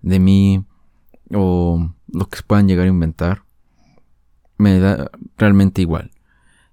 de 0.02 0.18
mí. 0.18 0.64
O 1.32 1.92
lo 2.08 2.28
que 2.28 2.38
puedan 2.46 2.68
llegar 2.68 2.86
a 2.86 2.90
inventar. 2.90 3.44
Me 4.56 4.78
da 4.78 5.10
realmente 5.36 5.82
igual. 5.82 6.10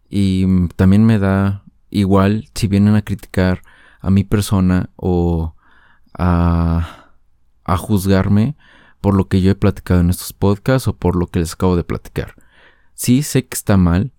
Y 0.10 0.68
también 0.76 1.06
me 1.06 1.20
da 1.20 1.65
igual 2.00 2.50
si 2.54 2.68
vienen 2.68 2.96
a 2.96 3.02
criticar 3.02 3.62
a 4.00 4.10
mi 4.10 4.24
persona 4.24 4.90
o 4.96 5.56
a, 6.14 7.12
a 7.64 7.78
juzgarme 7.78 8.56
por 9.02 9.16
lo 9.16 9.28
que 9.28 9.42
yo 9.42 9.52
he 9.52 9.56
platicado 9.56 10.02
en 10.02 10.10
estos 10.10 10.34
podcasts 10.34 10.88
o 10.88 10.96
por 10.96 11.16
lo 11.16 11.28
que 11.28 11.40
les 11.40 11.54
acabo 11.54 11.76
de 11.76 11.84
platicar. 11.84 12.36
Sí, 12.94 13.24
sé 13.24 13.46
que 13.46 13.56
está 13.56 13.78
mal, 13.78 14.12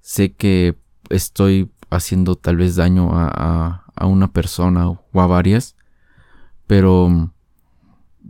sé 0.00 0.32
que 0.32 0.76
estoy 1.08 1.70
haciendo 1.90 2.36
tal 2.36 2.56
vez 2.56 2.76
daño 2.76 3.10
a, 3.12 3.84
a, 3.94 4.06
una 4.06 4.32
persona 4.32 4.88
o 4.88 5.00
a 5.14 5.26
varias, 5.26 5.76
pero 6.66 7.32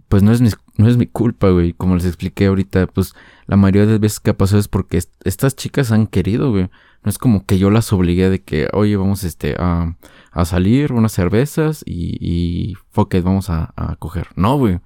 pues 0.09 0.23
no 0.23 0.33
es 0.33 0.41
mi, 0.41 0.51
no 0.77 0.89
es 0.89 0.97
mi 0.97 1.07
culpa, 1.07 1.51
güey. 1.51 1.73
Como 1.73 1.95
les 1.95 2.05
expliqué 2.05 2.47
ahorita, 2.47 2.87
pues 2.87 3.15
la 3.49 3.57
mayoría 3.57 3.87
de 3.87 3.99
veces 3.99 4.21
que 4.21 4.31
ha 4.31 4.37
pasado 4.37 4.61
es 4.61 4.69
porque 4.69 5.01
estas 5.25 5.57
chicas 5.57 5.91
han 5.91 6.07
querido, 6.07 6.51
güey. 6.51 6.71
No 7.03 7.09
es 7.09 7.17
como 7.17 7.47
que 7.47 7.59
yo 7.59 7.71
las 7.71 7.91
obligué 7.95 8.29
de 8.29 8.43
que, 8.43 8.69
oye, 8.75 8.95
vamos 8.97 9.25
este, 9.25 9.57
a, 9.59 9.97
a 10.33 10.45
salir 10.45 10.93
unas 10.93 11.13
cervezas 11.13 11.83
y, 11.87 12.19
y 12.21 12.75
fuck 12.91 13.15
vamos 13.23 13.49
a, 13.49 13.73
a 13.75 13.97
coger. 13.97 14.29
No, 14.37 14.59
güey. 14.59 14.81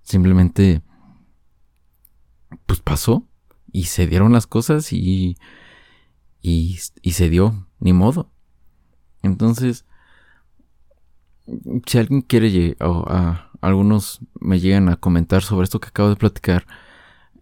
Simplemente, 0.00 0.80
pues 2.64 2.80
pasó 2.80 3.28
y 3.72 3.84
se 3.84 4.06
dieron 4.06 4.32
las 4.32 4.46
cosas 4.46 4.90
y, 4.94 5.36
y, 6.40 6.78
y 7.02 7.10
se 7.12 7.28
dio, 7.28 7.68
ni 7.78 7.92
modo. 7.92 8.32
Entonces, 9.22 9.84
si 11.84 11.98
alguien 11.98 12.22
quiere, 12.22 12.74
o 12.80 13.04
a, 13.06 13.50
algunos 13.60 14.20
me 14.40 14.60
llegan 14.60 14.88
a 14.88 14.96
comentar 14.96 15.42
sobre 15.42 15.64
esto 15.64 15.78
que 15.78 15.88
acabo 15.88 16.08
de 16.08 16.16
platicar, 16.16 16.66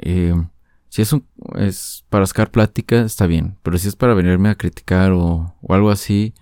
eh, 0.00 0.34
si 0.96 1.02
es, 1.02 1.12
un, 1.12 1.26
para 2.08 2.24
sacar 2.24 2.50
plática, 2.50 3.02
está 3.02 3.26
bien. 3.26 3.58
Pero 3.62 3.76
si 3.76 3.86
es 3.86 3.96
para 3.96 4.14
venirme 4.14 4.48
a 4.48 4.54
criticar 4.54 5.12
o, 5.12 5.54
algo 5.68 5.90
así, 5.90 6.32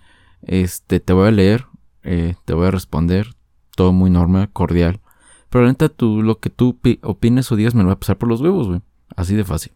este, 0.43 1.01
te 1.01 1.11
voy 1.11 1.27
a 1.27 1.31
leer, 1.31 1.65
eh, 2.03 2.35
te 2.45 2.53
voy 2.53 2.67
a 2.67 2.71
responder, 2.71 3.35
todo 3.75 3.91
muy 3.91 4.09
normal, 4.09 4.49
cordial. 4.53 5.01
Pero 5.49 5.65
la 5.65 5.89
tú, 5.89 6.21
lo 6.21 6.39
que 6.39 6.49
tú 6.49 6.79
opines 7.03 7.51
o 7.51 7.57
digas 7.57 7.75
me 7.75 7.81
lo 7.83 7.87
va 7.87 7.95
a 7.95 7.99
pasar 7.99 8.17
por 8.17 8.29
los 8.29 8.39
huevos, 8.39 8.69
güey. 8.69 8.81
Así 9.17 9.35
de 9.35 9.43
fácil. 9.43 9.73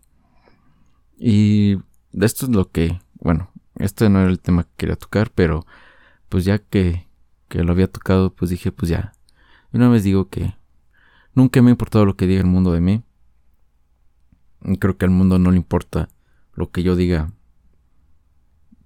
Y 1.17 1.79
esto 2.13 2.45
es 2.45 2.51
lo 2.53 2.71
que, 2.71 3.01
bueno, 3.19 3.51
este 3.75 4.09
no 4.09 4.21
era 4.21 4.29
el 4.29 4.39
tema 4.39 4.63
que 4.63 4.69
quería 4.77 4.95
tocar, 4.95 5.29
pero 5.35 5.65
pues 6.29 6.45
ya 6.45 6.57
que, 6.57 7.05
lo 7.49 7.69
había 7.73 7.91
tocado, 7.91 8.33
pues 8.33 8.49
dije, 8.49 8.71
pues 8.71 8.87
ya. 8.87 9.11
Una 9.73 9.89
vez 9.89 10.05
digo 10.05 10.29
que 10.29 10.55
nunca 11.33 11.61
me 11.61 11.67
ha 11.67 11.71
importado 11.71 12.05
lo 12.05 12.15
que 12.15 12.27
diga 12.27 12.39
el 12.39 12.47
mundo 12.47 12.71
de 12.71 12.79
mí. 12.79 13.03
Creo 14.79 14.97
que 14.97 15.05
al 15.05 15.11
mundo 15.11 15.39
no 15.39 15.51
le 15.51 15.57
importa 15.57 16.09
lo 16.53 16.71
que 16.71 16.83
yo 16.83 16.95
diga 16.95 17.31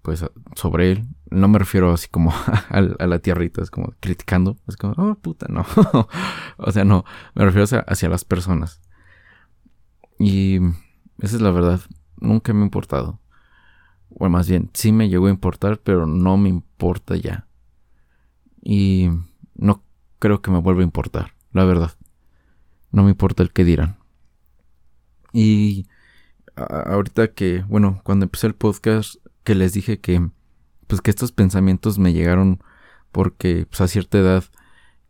pues 0.04 0.24
sobre 0.56 0.92
él. 0.92 1.08
No 1.32 1.48
me 1.48 1.58
refiero 1.58 1.92
así 1.92 2.08
como 2.10 2.32
a, 2.70 2.82
la 2.82 3.20
tierrita, 3.20 3.64
es 3.64 3.72
como 3.72 3.94
criticando, 4.00 4.58
es 4.68 4.78
como, 4.78 4.94
oh 4.98 5.16
puta, 5.16 5.48
no. 5.50 5.66
o 6.58 6.72
sea, 6.72 6.84
no, 6.84 7.06
me 7.34 7.46
refiero 7.46 7.66
hacia, 7.88 8.10
las 8.10 8.24
personas. 8.24 8.82
Y 10.20 10.60
esa 11.20 11.38
es 11.38 11.42
la 11.42 11.50
verdad, 11.50 11.82
nunca 12.18 12.54
me 12.54 12.62
ha 12.62 12.66
importado. 12.66 13.20
O 14.10 14.30
más 14.30 14.48
bien, 14.48 14.70
sí 14.74 14.92
me 14.92 15.10
llegó 15.10 15.26
a 15.26 15.32
importar, 15.32 15.80
pero 15.80 16.06
no 16.06 16.38
me 16.38 16.50
importa 16.50 17.16
ya. 17.16 17.48
Y 18.62 19.10
no 19.56 19.84
creo 20.20 20.42
que 20.42 20.52
me 20.52 20.60
vuelva 20.60 20.82
a 20.82 20.86
importar, 20.86 21.34
la 21.52 21.64
verdad. 21.64 21.92
No 22.92 23.04
me 23.04 23.10
importa 23.10 23.42
el 23.42 23.52
que 23.52 23.64
dirán. 23.64 24.03
Y 25.34 25.88
ahorita 26.56 27.30
que, 27.34 27.64
bueno, 27.68 28.02
cuando 28.04 28.26
empecé 28.26 28.48
el 28.48 28.56
podcast 28.56 29.16
que 29.44 29.56
les 29.56 29.74
dije 29.74 30.00
que 30.00 30.30
pues 30.88 31.02
que 31.02 31.10
estos 31.10 31.32
pensamientos 31.32 31.98
me 31.98 32.14
llegaron 32.14 32.64
porque 33.12 33.66
pues 33.66 33.82
a 33.82 33.88
cierta 33.88 34.20
edad 34.20 34.44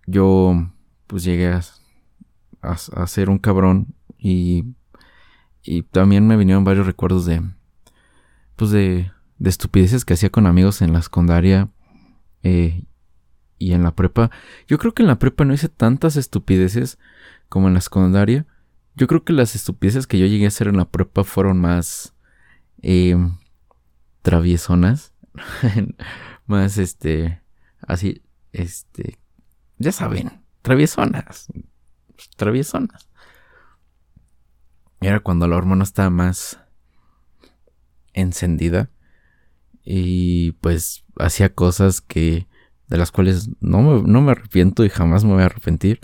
yo 0.08 0.72
pues 1.08 1.24
llegué 1.24 1.48
a, 1.48 1.62
ser 3.08 3.30
un 3.30 3.38
cabrón 3.38 3.94
y, 4.18 4.64
y 5.62 5.84
también 5.84 6.26
me 6.28 6.38
vinieron 6.38 6.64
varios 6.64 6.86
recuerdos 6.86 7.26
de, 7.26 7.42
pues 8.56 8.72
de, 8.72 9.12
de 9.38 9.50
estupideces 9.50 10.06
que 10.06 10.14
hacía 10.14 10.30
con 10.30 10.48
amigos 10.48 10.82
en 10.82 10.94
la 10.94 11.02
secundaria 11.02 11.70
eh, 12.44 12.86
y 13.58 13.74
en 13.74 13.84
la 13.84 13.96
prepa. 13.96 14.32
Yo 14.68 14.78
creo 14.78 14.94
que 14.94 15.04
en 15.04 15.08
la 15.08 15.20
prepa 15.20 15.44
no 15.46 15.54
hice 15.54 15.70
tantas 15.70 16.16
estupideces 16.16 16.98
como 17.50 17.68
en 17.68 17.74
la 17.74 17.82
secundaria. 17.82 18.46
Yo 18.96 19.08
creo 19.08 19.24
que 19.24 19.34
las 19.34 19.56
estupideces 19.56 20.06
que 20.06 20.20
yo 20.20 20.26
llegué 20.28 20.46
a 20.46 20.50
hacer 20.50 20.68
en 20.68 20.78
la 20.78 20.86
prepa 20.86 21.24
fueron 21.24 21.60
más 21.60 22.14
eh, 22.82 23.16
traviesonas. 24.22 25.14
más 26.46 26.78
este. 26.78 27.42
Así. 27.82 28.24
Este. 28.52 29.18
Ya 29.80 29.92
saben. 29.92 30.44
Traviesonas. 30.62 31.48
Traviesonas. 32.38 33.10
Era 35.02 35.20
cuando 35.20 35.48
la 35.48 35.58
hormona 35.58 35.84
estaba 35.84 36.12
más 36.12 36.60
encendida. 38.14 38.92
Y 39.84 40.52
pues 40.54 41.04
hacía 41.18 41.54
cosas 41.54 42.00
que. 42.00 42.48
de 42.88 42.98
las 42.98 43.12
cuales 43.12 43.50
no 43.60 44.04
no 44.04 44.22
me 44.22 44.32
arrepiento 44.32 44.86
y 44.86 44.90
jamás 44.90 45.24
me 45.24 45.34
voy 45.34 45.42
a 45.42 45.48
arrepentir. 45.48 46.00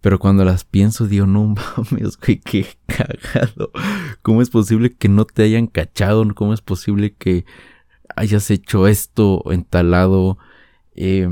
Pero 0.00 0.18
cuando 0.18 0.44
las 0.44 0.64
pienso, 0.64 1.06
digo, 1.06 1.26
no 1.26 1.54
mames, 1.76 2.16
güey, 2.16 2.40
qué 2.40 2.66
cagado. 2.86 3.70
¿Cómo 4.22 4.42
es 4.42 4.50
posible 4.50 4.92
que 4.92 5.08
no 5.08 5.26
te 5.26 5.42
hayan 5.42 5.66
cachado? 5.66 6.24
¿Cómo 6.34 6.54
es 6.54 6.62
posible 6.62 7.14
que 7.14 7.44
hayas 8.16 8.50
hecho 8.50 8.86
esto 8.86 9.42
entalado? 9.52 10.38
Eh, 10.94 11.28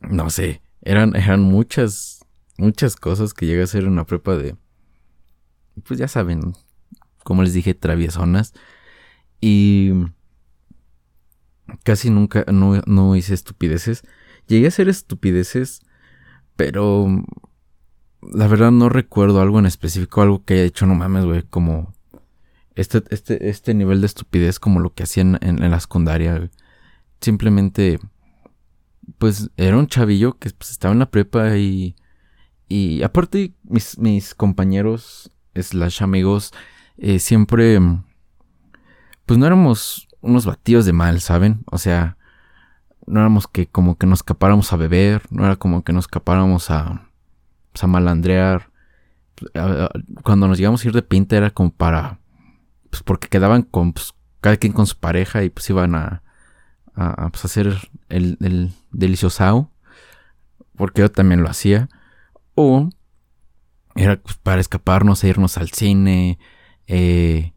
no 0.00 0.30
sé, 0.30 0.62
eran, 0.82 1.16
eran 1.16 1.40
muchas, 1.40 2.24
muchas 2.58 2.96
cosas 2.96 3.34
que 3.34 3.46
llegué 3.46 3.62
a 3.62 3.78
en 3.78 3.88
una 3.88 4.06
prepa 4.06 4.36
de, 4.36 4.56
pues 5.86 5.98
ya 5.98 6.08
saben, 6.08 6.52
como 7.24 7.42
les 7.42 7.54
dije, 7.54 7.74
traviesonas. 7.74 8.54
Y 9.40 9.92
casi 11.82 12.10
nunca, 12.10 12.44
no, 12.52 12.80
no 12.86 13.16
hice 13.16 13.34
estupideces. 13.34 14.04
Llegué 14.46 14.66
a 14.66 14.68
hacer 14.68 14.88
estupideces 14.88 15.83
pero 16.56 17.08
la 18.32 18.46
verdad 18.46 18.70
no 18.70 18.88
recuerdo 18.88 19.40
algo 19.40 19.58
en 19.58 19.66
específico, 19.66 20.22
algo 20.22 20.44
que 20.44 20.54
haya 20.54 20.64
hecho, 20.64 20.86
no 20.86 20.94
mames, 20.94 21.24
güey, 21.24 21.42
como 21.42 21.94
este, 22.74 23.02
este, 23.10 23.48
este 23.48 23.74
nivel 23.74 24.00
de 24.00 24.06
estupidez 24.06 24.58
como 24.58 24.80
lo 24.80 24.94
que 24.94 25.04
hacían 25.04 25.38
en, 25.40 25.70
la 25.70 25.80
secundaria. 25.80 26.50
Simplemente, 27.20 28.00
pues 29.18 29.50
era 29.56 29.78
un 29.78 29.86
chavillo 29.86 30.38
que 30.38 30.50
pues, 30.50 30.70
estaba 30.70 30.92
en 30.92 31.00
la 31.00 31.10
prepa 31.10 31.56
y... 31.56 31.96
Y 32.66 33.02
aparte, 33.02 33.52
mis, 33.62 33.98
mis 33.98 34.34
compañeros, 34.34 35.30
slash 35.54 36.02
amigos, 36.02 36.52
eh, 36.96 37.18
siempre... 37.18 37.78
Pues 39.26 39.38
no 39.38 39.46
éramos 39.46 40.08
unos 40.20 40.46
batidos 40.46 40.86
de 40.86 40.92
mal, 40.92 41.20
¿saben? 41.20 41.62
O 41.70 41.78
sea, 41.78 42.16
no 43.06 43.20
éramos 43.20 43.46
que 43.46 43.66
como 43.66 43.96
que 43.96 44.06
nos 44.06 44.20
escapáramos 44.20 44.72
a 44.72 44.76
beber, 44.76 45.22
no 45.30 45.44
era 45.44 45.56
como 45.56 45.84
que 45.84 45.92
nos 45.92 46.04
escapáramos 46.04 46.70
a, 46.70 47.08
pues, 47.72 47.84
a 47.84 47.86
malandrear. 47.86 48.70
Cuando 50.22 50.48
nos 50.48 50.58
llegamos 50.58 50.84
a 50.84 50.88
ir 50.88 50.94
de 50.94 51.02
pinta 51.02 51.36
era 51.36 51.50
como 51.50 51.72
para, 51.72 52.20
pues 52.90 53.02
porque 53.02 53.28
quedaban 53.28 53.62
con, 53.62 53.92
pues, 53.92 54.14
cada 54.40 54.56
quien 54.56 54.72
con 54.72 54.86
su 54.86 54.96
pareja 54.96 55.42
y 55.42 55.50
pues 55.50 55.68
iban 55.70 55.94
a, 55.94 56.22
a, 56.94 57.28
pues, 57.30 57.44
hacer 57.44 57.76
el, 58.08 58.38
el 58.40 58.72
deliciosao, 58.92 59.70
porque 60.76 61.02
yo 61.02 61.10
también 61.10 61.42
lo 61.42 61.48
hacía. 61.48 61.88
O 62.54 62.88
era 63.96 64.20
para 64.42 64.60
escaparnos 64.60 65.22
e 65.24 65.28
irnos 65.28 65.56
al 65.56 65.70
cine, 65.70 66.38
eh, 66.86 67.52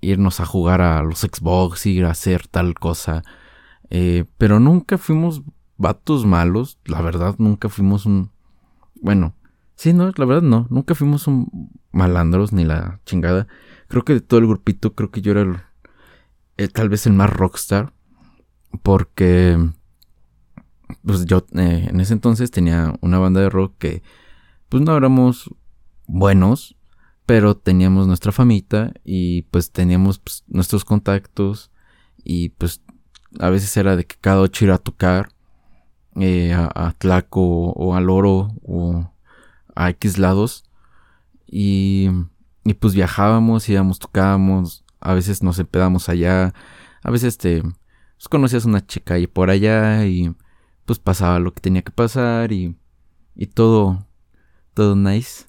irnos 0.00 0.40
a 0.40 0.46
jugar 0.46 0.80
a 0.80 1.02
los 1.02 1.20
Xbox, 1.20 1.86
ir 1.86 2.04
a 2.04 2.10
hacer 2.10 2.46
tal 2.48 2.74
cosa. 2.74 3.22
Eh, 3.94 4.24
pero 4.38 4.58
nunca 4.58 4.96
fuimos 4.96 5.42
vatos 5.76 6.24
malos, 6.24 6.78
la 6.86 7.02
verdad, 7.02 7.34
nunca 7.36 7.68
fuimos 7.68 8.06
un... 8.06 8.30
Bueno, 9.02 9.34
sí, 9.74 9.92
no, 9.92 10.10
la 10.16 10.24
verdad 10.24 10.40
no, 10.40 10.66
nunca 10.70 10.94
fuimos 10.94 11.26
un 11.26 11.70
malandros 11.90 12.54
ni 12.54 12.64
la 12.64 13.00
chingada. 13.04 13.48
Creo 13.88 14.02
que 14.02 14.14
de 14.14 14.22
todo 14.22 14.40
el 14.40 14.46
grupito, 14.46 14.94
creo 14.94 15.10
que 15.10 15.20
yo 15.20 15.32
era 15.32 15.42
el, 15.42 15.56
eh, 16.56 16.68
tal 16.68 16.88
vez 16.88 17.06
el 17.06 17.12
más 17.12 17.28
rockstar. 17.28 17.92
Porque, 18.82 19.58
pues 21.04 21.26
yo 21.26 21.44
eh, 21.52 21.88
en 21.90 22.00
ese 22.00 22.14
entonces 22.14 22.50
tenía 22.50 22.94
una 23.02 23.18
banda 23.18 23.42
de 23.42 23.50
rock 23.50 23.74
que, 23.76 24.02
pues 24.70 24.82
no 24.82 24.96
éramos 24.96 25.54
buenos, 26.06 26.78
pero 27.26 27.58
teníamos 27.58 28.06
nuestra 28.06 28.32
famita 28.32 28.94
y 29.04 29.42
pues 29.42 29.70
teníamos 29.70 30.18
pues, 30.18 30.44
nuestros 30.48 30.86
contactos 30.86 31.70
y 32.24 32.48
pues 32.50 32.80
a 33.38 33.50
veces 33.50 33.76
era 33.76 33.96
de 33.96 34.04
que 34.04 34.16
cada 34.20 34.40
ocho 34.40 34.64
iba 34.64 34.74
a 34.74 34.78
tocar 34.78 35.30
eh, 36.16 36.52
a, 36.54 36.94
Tlaco 36.98 37.70
o 37.70 37.94
al 37.94 38.10
Oro 38.10 38.52
o 38.62 39.10
a 39.74 39.90
X 39.90 40.18
lados. 40.18 40.64
Y, 41.46 42.08
y 42.64 42.74
pues 42.74 42.94
viajábamos, 42.94 43.68
íbamos, 43.68 43.98
tocábamos, 43.98 44.84
a 45.00 45.14
veces 45.14 45.42
nos 45.42 45.58
empedamos 45.58 46.08
allá, 46.08 46.54
a 47.02 47.10
veces 47.10 47.36
te 47.38 47.62
pues, 47.62 48.28
conocías 48.30 48.64
una 48.64 48.86
chica 48.86 49.14
ahí 49.14 49.26
por 49.26 49.50
allá 49.50 50.06
y 50.06 50.34
pues 50.86 50.98
pasaba 50.98 51.38
lo 51.38 51.52
que 51.52 51.60
tenía 51.60 51.82
que 51.82 51.92
pasar 51.92 52.52
y, 52.52 52.76
y 53.34 53.46
todo, 53.46 54.06
todo 54.74 54.96
nice. 54.96 55.46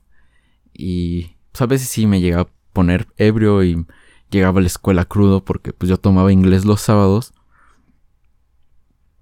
Y 0.74 1.36
pues 1.52 1.62
a 1.62 1.66
veces 1.68 1.90
sí 1.90 2.08
me 2.08 2.20
llegaba 2.22 2.44
a 2.44 2.54
poner 2.74 3.08
ebrio 3.18 3.64
y 3.64 3.86
llegaba 4.32 4.60
a 4.60 4.62
la 4.62 4.68
escuela 4.68 5.06
crudo 5.06 5.46
porque 5.46 5.74
pues 5.74 5.90
yo 5.90 5.98
tomaba 5.98 6.32
inglés 6.34 6.66
los 6.66 6.82
sábados. 6.82 7.34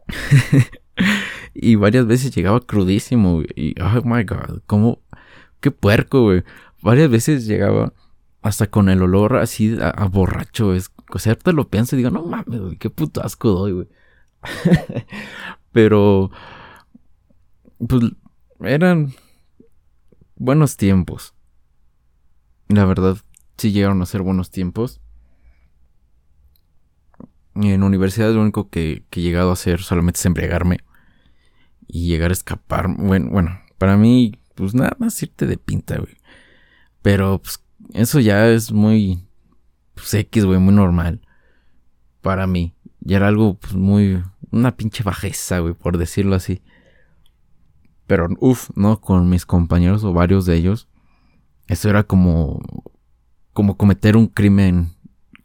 y 1.53 1.75
varias 1.75 2.05
veces 2.07 2.35
llegaba 2.35 2.59
crudísimo, 2.61 3.41
Y, 3.55 3.75
oh 3.81 4.01
my 4.03 4.23
god, 4.23 4.61
como, 4.65 4.99
qué 5.59 5.71
puerco, 5.71 6.23
güey. 6.23 6.43
Varias 6.81 7.09
veces 7.09 7.45
llegaba 7.45 7.93
hasta 8.41 8.67
con 8.67 8.89
el 8.89 9.01
olor 9.03 9.37
así 9.37 9.77
a, 9.81 10.05
borracho. 10.05 10.73
Es, 10.73 10.91
o 11.13 11.19
sea, 11.19 11.37
lo 11.53 11.69
pienso 11.69 11.95
y 11.95 11.97
digo, 11.97 12.09
no 12.09 12.23
mames, 12.23 12.77
qué 12.79 12.89
puto 12.89 13.23
asco 13.23 13.49
doy, 13.49 13.71
güey. 13.73 13.87
Pero, 15.71 16.31
pues, 17.87 18.03
eran 18.59 19.13
buenos 20.35 20.77
tiempos. 20.77 21.33
La 22.67 22.85
verdad, 22.85 23.17
sí 23.57 23.71
llegaron 23.71 24.01
a 24.01 24.05
ser 24.05 24.21
buenos 24.21 24.49
tiempos. 24.49 25.01
En 27.55 27.83
universidad 27.83 28.31
lo 28.33 28.41
único 28.41 28.69
que, 28.69 29.03
he 29.11 29.21
llegado 29.21 29.49
a 29.49 29.53
hacer 29.53 29.81
solamente 29.81 30.19
es 30.19 30.25
embriagarme 30.25 30.79
y 31.87 32.07
llegar 32.07 32.31
a 32.31 32.33
escapar. 32.33 32.87
Bueno, 32.97 33.29
bueno, 33.29 33.59
para 33.77 33.97
mí, 33.97 34.33
pues 34.55 34.73
nada 34.73 34.95
más 34.99 35.21
irte 35.21 35.45
de 35.47 35.57
pinta, 35.57 35.97
güey. 35.97 36.15
Pero 37.01 37.41
pues, 37.41 37.63
eso 37.93 38.19
ya 38.19 38.47
es 38.47 38.71
muy 38.71 39.25
pues, 39.93 40.13
X, 40.13 40.45
güey, 40.45 40.59
muy 40.59 40.73
normal. 40.73 41.21
Para 42.21 42.47
mí. 42.47 42.73
Ya 43.01 43.17
era 43.17 43.27
algo 43.27 43.55
pues, 43.55 43.73
muy... 43.73 44.23
Una 44.51 44.75
pinche 44.75 45.03
bajeza, 45.03 45.59
güey, 45.59 45.73
por 45.73 45.97
decirlo 45.97 46.35
así. 46.35 46.61
Pero, 48.07 48.27
uff, 48.39 48.69
¿no? 48.75 48.99
Con 49.01 49.29
mis 49.29 49.45
compañeros 49.45 50.03
o 50.03 50.13
varios 50.13 50.45
de 50.45 50.55
ellos. 50.55 50.87
Eso 51.67 51.89
era 51.89 52.03
como... 52.03 52.61
Como 53.53 53.75
cometer 53.75 54.15
un 54.15 54.27
crimen 54.27 54.91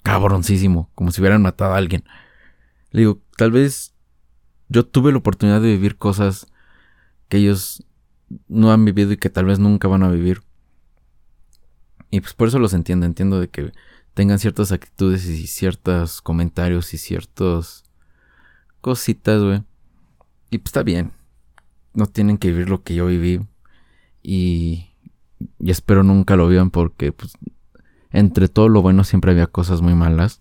cabroncísimo, 0.07 0.89
como 0.95 1.11
si 1.11 1.21
hubieran 1.21 1.43
matado 1.43 1.75
a 1.75 1.77
alguien. 1.77 2.05
Le 2.93 3.01
digo, 3.01 3.21
tal 3.37 3.51
vez 3.51 3.93
yo 4.69 4.87
tuve 4.87 5.11
la 5.11 5.19
oportunidad 5.19 5.61
de 5.61 5.67
vivir 5.67 5.97
cosas 5.97 6.47
que 7.29 7.39
ellos 7.39 7.85
no 8.47 8.71
han 8.71 8.85
vivido 8.85 9.11
y 9.11 9.17
que 9.17 9.31
tal 9.31 9.47
vez 9.47 9.59
nunca 9.59 9.89
van 9.89 10.05
a 10.05 10.11
vivir. 10.11 10.43
Y 12.11 12.21
pues 12.21 12.35
por 12.35 12.47
eso 12.47 12.61
los 12.61 12.73
entiendo, 12.73 13.05
entiendo 13.05 13.41
de 13.41 13.49
que 13.49 13.73
tengan 14.15 14.39
ciertas 14.39 14.71
actitudes 14.71 15.27
y 15.27 15.49
ciertos 15.49 16.23
comentarios 16.23 16.95
y 16.95 16.99
ciertas 16.99 17.83
cositas, 18.81 19.43
güey. 19.43 19.65
Y 20.51 20.59
pues 20.59 20.69
está 20.69 20.85
bien. 20.85 21.11
No 21.95 22.07
tienen 22.07 22.39
que 22.39 22.53
vivir 22.53 22.69
lo 22.69 22.85
que 22.85 22.95
yo 22.95 23.07
viví. 23.07 23.41
Y, 24.23 24.87
y 25.59 25.71
espero 25.73 26.05
nunca 26.05 26.37
lo 26.37 26.47
vivan 26.47 26.71
porque 26.71 27.11
pues 27.11 27.33
entre 28.17 28.49
todo 28.49 28.71
lo 28.71 28.81
bueno 28.81 29.05
siempre 29.05 29.33
había 29.33 29.47
cosas 29.47 29.83
muy 29.83 29.95
malas. 29.95 30.41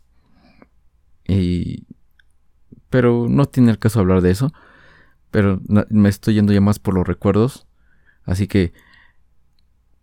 Y... 1.27 1.85
Pero 2.89 3.27
no 3.29 3.45
tiene 3.45 3.71
el 3.71 3.79
caso 3.79 3.99
hablar 3.99 4.21
de 4.21 4.31
eso. 4.31 4.53
Pero 5.29 5.59
me 5.89 6.07
estoy 6.07 6.35
yendo 6.35 6.53
ya 6.53 6.61
más 6.61 6.79
por 6.79 6.93
los 6.93 7.05
recuerdos. 7.05 7.67
Así 8.23 8.47
que... 8.47 8.73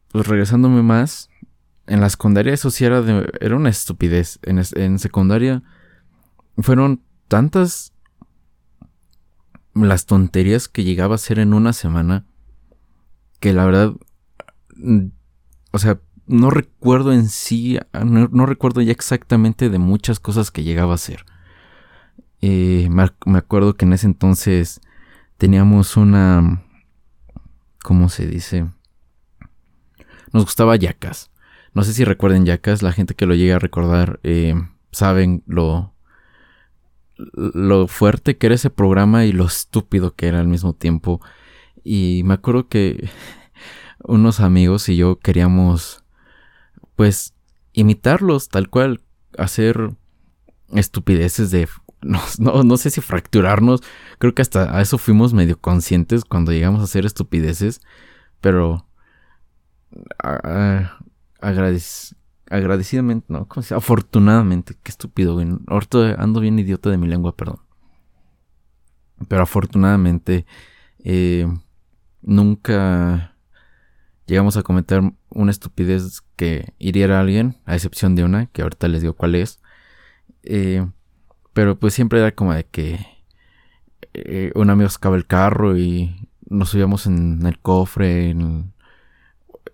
Pues 0.09 0.27
regresándome 0.27 0.83
más. 0.83 1.31
En 1.87 2.01
la 2.01 2.11
secundaria 2.11 2.53
eso 2.53 2.71
sí 2.71 2.85
era, 2.85 3.01
de, 3.01 3.33
era 3.41 3.57
una 3.57 3.71
estupidez. 3.71 4.39
En, 4.43 4.61
en 4.75 4.99
secundaria 4.99 5.63
fueron 6.59 7.03
tantas 7.29 7.95
las 9.73 10.05
tonterías 10.05 10.69
que 10.69 10.85
llegaba 10.85 11.15
a 11.15 11.19
ser 11.19 11.39
en 11.39 11.55
una 11.55 11.73
semana 11.73 12.27
que 13.41 13.55
la 13.55 13.65
verdad 13.65 13.95
o 15.71 15.79
sea, 15.79 15.99
no 16.27 16.51
recuerdo 16.51 17.13
en 17.13 17.29
sí, 17.29 17.79
no, 18.05 18.47
recuerdo 18.47 18.81
ya 18.81 18.93
exactamente 18.93 19.69
de 19.71 19.79
muchas 19.79 20.21
cosas 20.21 20.51
que 20.51 20.65
llegaba 20.65 20.93
a 20.93 20.97
hacer. 20.97 21.25
Eh, 22.41 22.89
me, 22.91 23.39
acuerdo 23.39 23.75
que 23.75 23.85
en 23.85 23.93
ese 23.93 24.07
entonces 24.07 24.81
teníamos 25.39 25.97
una, 25.97 26.63
¿cómo 27.83 28.09
se 28.09 28.27
dice? 28.27 28.67
Nos 30.33 30.45
gustaba 30.45 30.77
Yacas. 30.77 31.31
No 31.75 31.85
sé 31.85 31.93
si 31.93 32.05
recuerden 32.05 32.45
Yacas, 32.45 32.83
la 32.83 32.93
gente 32.93 33.15
que 33.15 33.27
lo 33.27 33.35
llega 33.35 33.57
a 33.57 33.61
recordar 33.61 34.21
eh, 34.23 34.55
saben 34.91 35.43
lo, 35.47 35.93
lo 37.17 37.89
fuerte 37.89 38.37
que 38.37 38.47
era 38.47 38.55
ese 38.55 38.71
programa 38.71 39.25
y 39.25 39.33
lo 39.33 39.47
estúpido 39.47 40.15
que 40.15 40.29
era 40.29 40.41
al 40.41 40.49
mismo 40.49 40.75
tiempo. 40.75 41.21
Y 41.85 42.23
me 42.25 42.35
acuerdo 42.35 42.69
que 42.69 43.09
unos 44.05 44.41
amigos 44.41 44.89
y 44.89 44.97
yo 44.97 45.19
queríamos, 45.19 46.02
pues, 46.97 47.35
imitarlos 47.73 48.49
tal 48.49 48.69
cual, 48.69 49.01
hacer 49.39 49.95
estupideces 50.75 51.51
de... 51.51 51.69
No, 52.39 52.65
no, 52.65 52.77
sé 52.79 52.91
si 52.91 53.01
fracturarnos, 53.01 53.81
creo 54.19 54.35
que 54.35 54.43
hasta 54.43 54.77
a 54.77 54.83
eso 54.83 54.99
fuimos 54.99 55.33
medio 55.35 55.57
conscientes 55.61 56.25
cuando 56.25 56.51
llegamos 56.51 56.81
a 56.81 56.85
hacer 56.85 57.07
estupideces, 57.07 57.81
pero 58.41 58.89
agradecidamente, 62.51 63.27
no, 63.29 63.47
¿cómo 63.47 63.63
se 63.63 63.77
afortunadamente, 63.77 64.75
qué 64.83 64.91
estúpido, 64.91 65.35
güey, 65.35 65.47
ahorita 65.69 66.15
ando 66.15 66.41
bien 66.41 66.59
idiota 66.59 66.91
de 66.91 66.99
mi 66.99 67.07
lengua, 67.07 67.37
perdón. 67.37 67.61
Pero 69.29 69.43
afortunadamente, 69.43 70.45
eh, 71.05 71.47
nunca 72.21 73.32
llegamos 74.33 74.57
a 74.57 74.63
cometer 74.63 75.03
una 75.29 75.51
estupidez 75.51 76.23
que 76.37 76.73
hiriera 76.79 77.19
a 77.19 77.21
alguien, 77.21 77.59
a 77.67 77.75
excepción 77.75 78.15
de 78.15 78.25
una, 78.25 78.47
que 78.47 78.63
ahorita 78.63 78.89
les 78.89 79.03
digo 79.03 79.13
cuál 79.13 79.35
es. 79.35 79.61
Eh, 80.43 80.87
pero 81.53 81.79
pues 81.79 81.93
siempre 81.93 82.19
era 82.19 82.33
como 82.33 82.55
de 82.55 82.65
que 82.65 83.07
eh, 84.15 84.51
un 84.55 84.71
amigo 84.71 84.89
sacaba 84.89 85.17
el 85.17 85.27
carro 85.27 85.77
y 85.77 86.31
nos 86.49 86.71
subíamos 86.71 87.05
en 87.07 87.45
el 87.45 87.59
cofre, 87.59 88.31
en, 88.31 88.73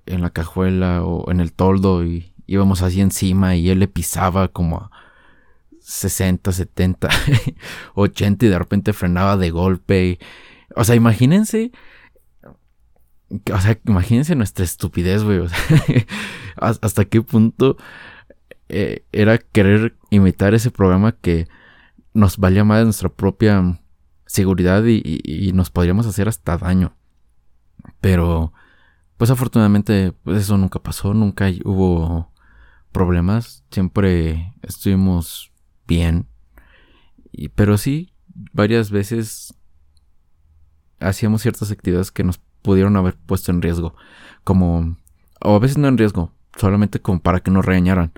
en 0.07 0.23
la 0.23 0.31
cajuela 0.31 1.05
o 1.05 1.31
en 1.31 1.39
el 1.39 1.53
toldo 1.53 2.05
y 2.05 2.33
íbamos 2.49 2.83
así 2.83 3.01
encima 3.01 3.55
y 3.55 3.71
él 3.71 3.79
le 3.79 3.87
pisaba 3.87 4.49
como 4.49 4.79
a 4.79 4.91
60, 5.83 6.51
70, 6.51 7.09
80 7.95 8.45
y 8.45 8.49
de 8.49 8.59
repente 8.59 8.93
frenaba 8.93 9.37
de 9.37 9.51
golpe. 9.51 10.19
o 10.75 10.83
sea, 10.83 10.97
imagínense 10.97 11.71
o 13.31 13.61
sea, 13.61 13.79
imagínense 13.87 14.35
nuestra 14.35 14.65
estupidez, 14.65 15.23
güey. 15.23 15.41
Hasta 16.57 17.05
qué 17.05 17.23
punto 17.23 17.77
eh, 18.69 19.05
era 19.13 19.39
querer 19.39 19.97
imitar 20.11 20.55
ese 20.55 20.71
programa 20.71 21.13
que 21.13 21.49
nos 22.15 22.39
valía 22.39 22.65
más 22.65 22.85
nuestra 22.85 23.09
propia 23.09 23.81
seguridad 24.27 24.85
y, 24.87 25.53
nos 25.55 25.71
podríamos 25.71 26.07
hacer 26.07 26.29
hasta 26.29 26.59
daño. 26.59 26.95
Pero, 28.01 28.53
pues 29.17 29.31
afortunadamente, 29.31 30.13
pues 30.25 30.43
eso 30.43 30.57
nunca 30.59 30.81
pasó, 30.83 31.15
nunca 31.15 31.51
hubo 31.65 32.33
problemas, 32.93 33.65
siempre 33.71 34.55
estuvimos 34.63 35.53
bien. 35.87 36.27
Pero 37.55 37.79
sí, 37.79 38.13
varias 38.53 38.91
veces 38.91 39.55
hacíamos 40.99 41.43
ciertas 41.43 41.71
actividades 41.71 42.11
que 42.11 42.25
nos 42.25 42.41
pudieron 42.63 42.97
haber 42.97 43.15
puesto 43.15 43.51
en 43.53 43.63
riesgo. 43.63 43.95
Como, 44.45 44.97
o 45.41 45.57
a 45.57 45.59
veces 45.59 45.79
no 45.79 45.89
en 45.89 45.99
riesgo, 45.99 46.33
solamente 46.57 47.01
como 47.01 47.21
para 47.21 47.41
que 47.41 47.51
nos 47.51 47.65
regañaran. 47.65 48.13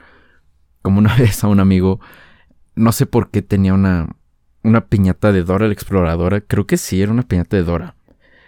Como 0.83 0.99
una 0.99 1.15
vez 1.19 1.43
a 1.45 1.49
un 1.49 1.61
amigo, 1.61 2.01
no 2.75 2.93
sé 2.93 3.07
por 3.07 3.31
qué 3.31 3.43
tenía 3.43 3.75
una, 3.75 4.17
una 4.63 4.87
piñata 4.87 5.33
de 5.33 5.43
Dora 5.43 5.67
la 5.67 5.73
exploradora. 5.73 6.41
Creo 6.41 6.67
que 6.67 6.77
sí, 6.77 7.03
era 7.03 7.13
una 7.13 7.23
piñata 7.23 7.57
de 7.57 7.65
Dora. 7.65 7.97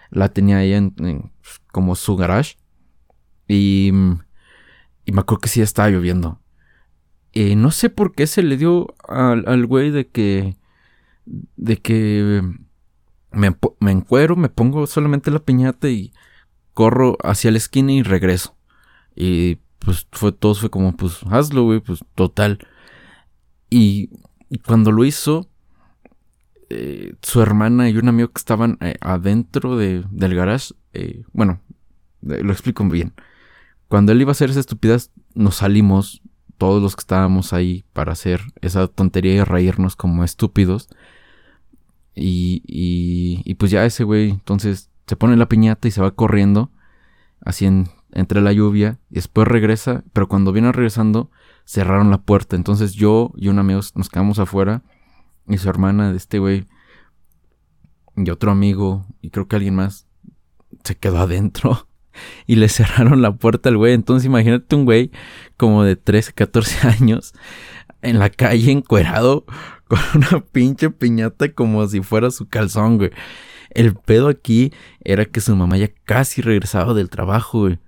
La 0.09 0.29
tenía 0.29 0.57
ahí 0.57 0.73
en, 0.73 1.31
como 1.71 1.95
su 1.95 2.15
garage. 2.15 2.57
Y, 3.47 3.91
y 5.05 5.11
me 5.11 5.19
acuerdo 5.21 5.41
que 5.41 5.49
sí 5.49 5.61
estaba 5.61 5.89
lloviendo. 5.89 6.39
Y 7.31 7.55
no 7.55 7.71
sé 7.71 7.89
por 7.89 8.13
qué 8.13 8.27
se 8.27 8.43
le 8.43 8.57
dio 8.57 8.93
al, 9.07 9.43
al 9.47 9.65
güey 9.65 9.89
de 9.91 10.07
que. 10.07 10.55
De 11.25 11.77
que 11.77 12.43
me, 13.33 13.91
encuero, 13.91 14.35
me 14.35 14.49
pongo 14.49 14.87
solamente 14.87 15.31
la 15.31 15.39
piñata 15.39 15.89
y 15.89 16.13
corro 16.73 17.17
hacia 17.23 17.51
la 17.51 17.57
esquina 17.57 17.91
y 17.91 18.03
regreso. 18.03 18.55
Y 19.15 19.57
pues 19.79 20.07
fue 20.11 20.31
todo 20.31 20.55
fue 20.55 20.69
como, 20.69 20.95
pues 20.95 21.19
hazlo, 21.29 21.63
güey, 21.63 21.79
pues 21.79 21.99
total. 22.15 22.59
Y, 23.69 24.09
cuando 24.65 24.91
lo 24.91 25.03
hizo, 25.03 25.49
eh, 26.69 27.15
su 27.21 27.41
hermana 27.41 27.89
y 27.89 27.97
un 27.97 28.07
amigo 28.07 28.29
que 28.29 28.39
estaban 28.39 28.77
eh, 28.81 28.95
adentro 29.01 29.77
de, 29.77 30.03
del 30.11 30.35
garage, 30.35 30.75
eh, 30.93 31.23
bueno, 31.33 31.59
lo 32.21 32.51
explico 32.51 32.83
bien. 32.85 33.13
Cuando 33.87 34.11
él 34.11 34.21
iba 34.21 34.31
a 34.31 34.33
hacer 34.33 34.51
esa 34.51 34.59
estupidez, 34.59 35.11
nos 35.33 35.55
salimos, 35.55 36.21
todos 36.57 36.81
los 36.81 36.95
que 36.95 37.01
estábamos 37.01 37.51
ahí, 37.51 37.83
para 37.93 38.13
hacer 38.13 38.41
esa 38.61 38.87
tontería 38.87 39.33
y 39.33 39.43
reírnos 39.43 39.95
como 39.95 40.23
estúpidos. 40.23 40.87
Y, 42.15 42.61
y, 42.65 43.55
pues 43.55 43.71
ya 43.71 43.85
ese 43.85 44.03
güey, 44.03 44.29
entonces 44.29 44.89
se 45.07 45.15
pone 45.15 45.35
la 45.35 45.49
piñata 45.49 45.87
y 45.87 45.91
se 45.91 46.01
va 46.01 46.11
corriendo, 46.11 46.71
así 47.41 47.65
en, 47.65 47.89
entre 48.11 48.41
la 48.41 48.53
lluvia, 48.53 48.99
y 49.09 49.15
después 49.15 49.47
regresa, 49.47 50.03
pero 50.13 50.27
cuando 50.27 50.51
viene 50.51 50.71
regresando, 50.71 51.31
cerraron 51.65 52.11
la 52.11 52.21
puerta. 52.21 52.55
Entonces 52.55 52.93
yo 52.93 53.31
y 53.35 53.47
un 53.47 53.59
amigo 53.59 53.81
nos 53.95 54.09
quedamos 54.09 54.39
afuera, 54.39 54.83
y 55.47 55.57
su 55.57 55.69
hermana 55.69 56.11
de 56.11 56.17
este 56.17 56.39
güey, 56.39 56.67
y 58.15 58.29
otro 58.29 58.51
amigo, 58.51 59.07
y 59.21 59.31
creo 59.31 59.47
que 59.47 59.55
alguien 59.55 59.75
más, 59.75 60.07
se 60.83 60.95
quedó 60.95 61.19
adentro. 61.19 61.87
Y 62.45 62.57
le 62.57 62.69
cerraron 62.69 63.23
la 63.23 63.35
puerta 63.37 63.69
al 63.69 63.77
güey. 63.77 63.93
Entonces 63.93 64.27
imagínate 64.27 64.75
un 64.75 64.85
güey 64.85 65.09
como 65.57 65.83
de 65.83 65.95
13, 65.95 66.33
14 66.33 66.87
años 66.99 67.33
en 68.03 68.19
la 68.19 68.29
calle 68.29 68.71
encuerado 68.71 69.45
con 69.87 69.99
una 70.15 70.43
pinche 70.45 70.89
piñata 70.89 71.51
como 71.53 71.85
si 71.87 72.01
fuera 72.01 72.31
su 72.31 72.47
calzón, 72.47 72.97
güey. 72.97 73.11
El 73.71 73.95
pedo 73.95 74.27
aquí 74.27 74.71
era 75.03 75.25
que 75.25 75.41
su 75.41 75.55
mamá 75.55 75.77
ya 75.77 75.89
casi 76.03 76.41
regresaba 76.41 76.93
del 76.93 77.09
trabajo, 77.09 77.61
güey. 77.61 77.79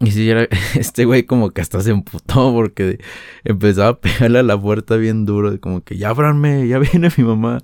Y 0.00 0.10
si 0.10 0.28
era 0.28 0.48
este 0.74 1.04
güey 1.04 1.24
como 1.24 1.50
que 1.50 1.60
hasta 1.60 1.80
se 1.80 1.90
emputó 1.90 2.52
porque 2.52 2.98
empezaba 3.44 3.88
a 3.88 4.00
pegarle 4.00 4.40
a 4.40 4.42
la 4.42 4.60
puerta 4.60 4.96
bien 4.96 5.24
duro, 5.24 5.58
como 5.60 5.82
que 5.82 5.96
ya 5.96 6.10
abranme, 6.10 6.66
ya 6.68 6.78
viene 6.92 7.08
mi 7.16 7.24
mamá. 7.24 7.60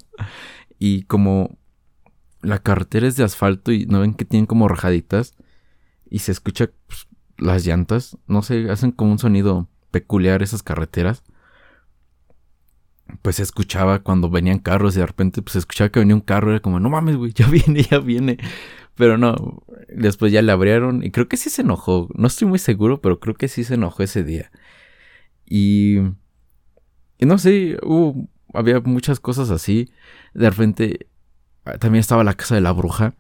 Y 0.79 1.03
como 1.03 1.59
la 2.41 2.59
carretera 2.59 3.09
es 3.09 3.17
de 3.17 3.25
asfalto 3.25 3.73
y 3.73 3.87
no 3.87 4.01
ven 4.01 4.15
que 4.15 4.25
tienen 4.25 4.47
como 4.47 4.69
rajaditas 4.69 5.35
y 6.09 6.21
se 6.21 6.33
escucha 6.33 6.71
pues, 6.87 7.09
las 7.37 7.67
llantas, 7.67 8.17
no 8.27 8.43
sé, 8.43 8.71
hacen 8.71 8.93
como 8.93 9.13
un 9.13 9.19
sonido 9.19 9.69
peculiar 9.91 10.43
esas 10.43 10.63
carreteras 10.63 11.25
pues 13.23 13.37
se 13.37 13.43
escuchaba 13.43 14.01
cuando 14.01 14.31
venían 14.31 14.59
carros 14.59 14.97
y 14.97 15.01
de 15.01 15.07
repente 15.07 15.43
pues 15.43 15.53
se 15.53 15.59
escuchaba 15.61 15.91
que 15.91 16.01
venía 16.01 16.15
un 16.15 16.21
carro, 16.21 16.51
era 16.51 16.61
como, 16.61 16.81
no 16.81 16.91
mames, 16.91 17.17
güey, 17.17 17.33
ya 17.33 17.47
viene, 17.51 17.83
ya 17.83 17.99
viene. 17.99 18.39
Pero 18.95 19.17
no, 19.17 19.63
después 19.89 20.33
ya 20.33 20.43
le 20.43 20.53
abrieron 20.53 21.05
y 21.05 21.11
creo 21.11 21.29
que 21.29 21.37
sí 21.37 21.51
se 21.51 21.63
enojó. 21.63 22.09
No 22.15 22.27
estoy 22.27 22.49
muy 22.49 22.59
seguro, 22.59 23.01
pero 23.01 23.21
creo 23.21 23.35
que 23.35 23.49
sí 23.49 23.65
se 23.65 23.75
enojó 23.75 24.03
ese 24.03 24.25
día. 24.25 24.51
Y... 25.47 25.99
Y 27.21 27.27
no 27.27 27.37
sé, 27.39 27.79
hubo, 27.83 28.29
había 28.55 28.81
muchas 28.81 29.21
cosas 29.21 29.51
así. 29.51 29.91
De 30.35 30.49
repente 30.51 31.09
ah, 31.65 31.79
también 31.79 32.01
estaba 32.01 32.25
la 32.25 32.35
casa 32.35 32.55
de 32.55 32.61
la 32.61 32.73
bruja. 32.73 33.15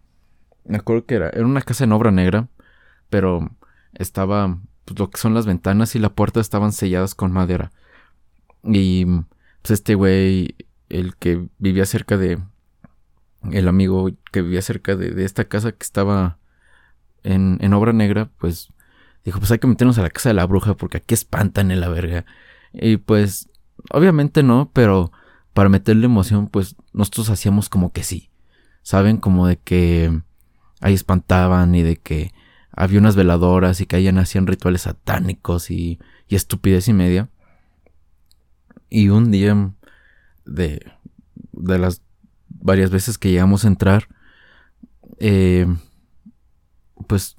Me 0.64 0.76
acuerdo 0.78 1.06
que 1.06 1.14
era, 1.16 1.30
era 1.30 1.44
una 1.46 1.62
casa 1.62 1.84
en 1.84 1.92
obra 1.92 2.10
negra, 2.10 2.48
pero 3.08 3.50
estaba, 3.94 4.58
pues 4.84 4.98
lo 4.98 5.10
que 5.10 5.18
son 5.18 5.34
las 5.34 5.46
ventanas 5.46 5.94
y 5.96 5.98
la 5.98 6.10
puerta 6.10 6.40
estaban 6.40 6.72
selladas 6.72 7.14
con 7.14 7.32
madera. 7.32 7.72
Y 8.64 9.06
pues 9.68 9.80
este 9.80 9.94
güey, 9.96 10.56
el 10.88 11.14
que 11.16 11.46
vivía 11.58 11.84
cerca 11.84 12.16
de, 12.16 12.38
el 13.52 13.68
amigo 13.68 14.08
que 14.32 14.40
vivía 14.40 14.62
cerca 14.62 14.96
de, 14.96 15.22
esta 15.22 15.44
casa 15.44 15.72
que 15.72 15.82
estaba 15.82 16.38
en, 17.22 17.58
en, 17.60 17.74
obra 17.74 17.92
negra, 17.92 18.30
pues 18.38 18.72
dijo, 19.26 19.40
pues 19.40 19.50
hay 19.50 19.58
que 19.58 19.66
meternos 19.66 19.98
a 19.98 20.02
la 20.02 20.08
casa 20.08 20.30
de 20.30 20.34
la 20.34 20.46
bruja 20.46 20.74
porque 20.74 20.96
aquí 20.96 21.12
espantan 21.12 21.70
en 21.70 21.80
la 21.80 21.90
verga. 21.90 22.24
Y 22.72 22.96
pues, 22.96 23.50
obviamente 23.90 24.42
no, 24.42 24.70
pero 24.72 25.12
para 25.52 25.68
meterle 25.68 26.06
emoción, 26.06 26.48
pues 26.48 26.74
nosotros 26.94 27.28
hacíamos 27.28 27.68
como 27.68 27.92
que 27.92 28.04
sí. 28.04 28.30
¿Saben? 28.80 29.18
Como 29.18 29.46
de 29.46 29.58
que 29.58 30.22
ahí 30.80 30.94
espantaban 30.94 31.74
y 31.74 31.82
de 31.82 31.98
que 31.98 32.32
había 32.70 33.00
unas 33.00 33.16
veladoras 33.16 33.82
y 33.82 33.86
que 33.86 33.96
ahí 33.96 34.08
hacían 34.08 34.46
rituales 34.46 34.82
satánicos 34.82 35.70
y, 35.70 35.98
y 36.26 36.36
estupidez 36.36 36.88
y 36.88 36.94
media. 36.94 37.28
Y 38.88 39.08
un 39.08 39.30
día 39.30 39.72
de, 40.44 40.92
de 41.52 41.78
las 41.78 42.02
varias 42.48 42.90
veces 42.90 43.18
que 43.18 43.30
llegamos 43.30 43.64
a 43.64 43.68
entrar, 43.68 44.08
eh, 45.18 45.66
pues 47.06 47.36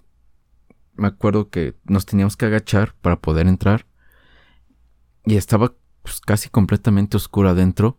me 0.96 1.08
acuerdo 1.08 1.50
que 1.50 1.76
nos 1.86 2.06
teníamos 2.06 2.38
que 2.38 2.46
agachar 2.46 2.94
para 3.02 3.20
poder 3.20 3.48
entrar. 3.48 3.86
Y 5.26 5.36
estaba 5.36 5.74
pues, 6.04 6.20
casi 6.22 6.50
completamente 6.50 7.18
oscuro 7.18 7.50
adentro. 7.50 7.98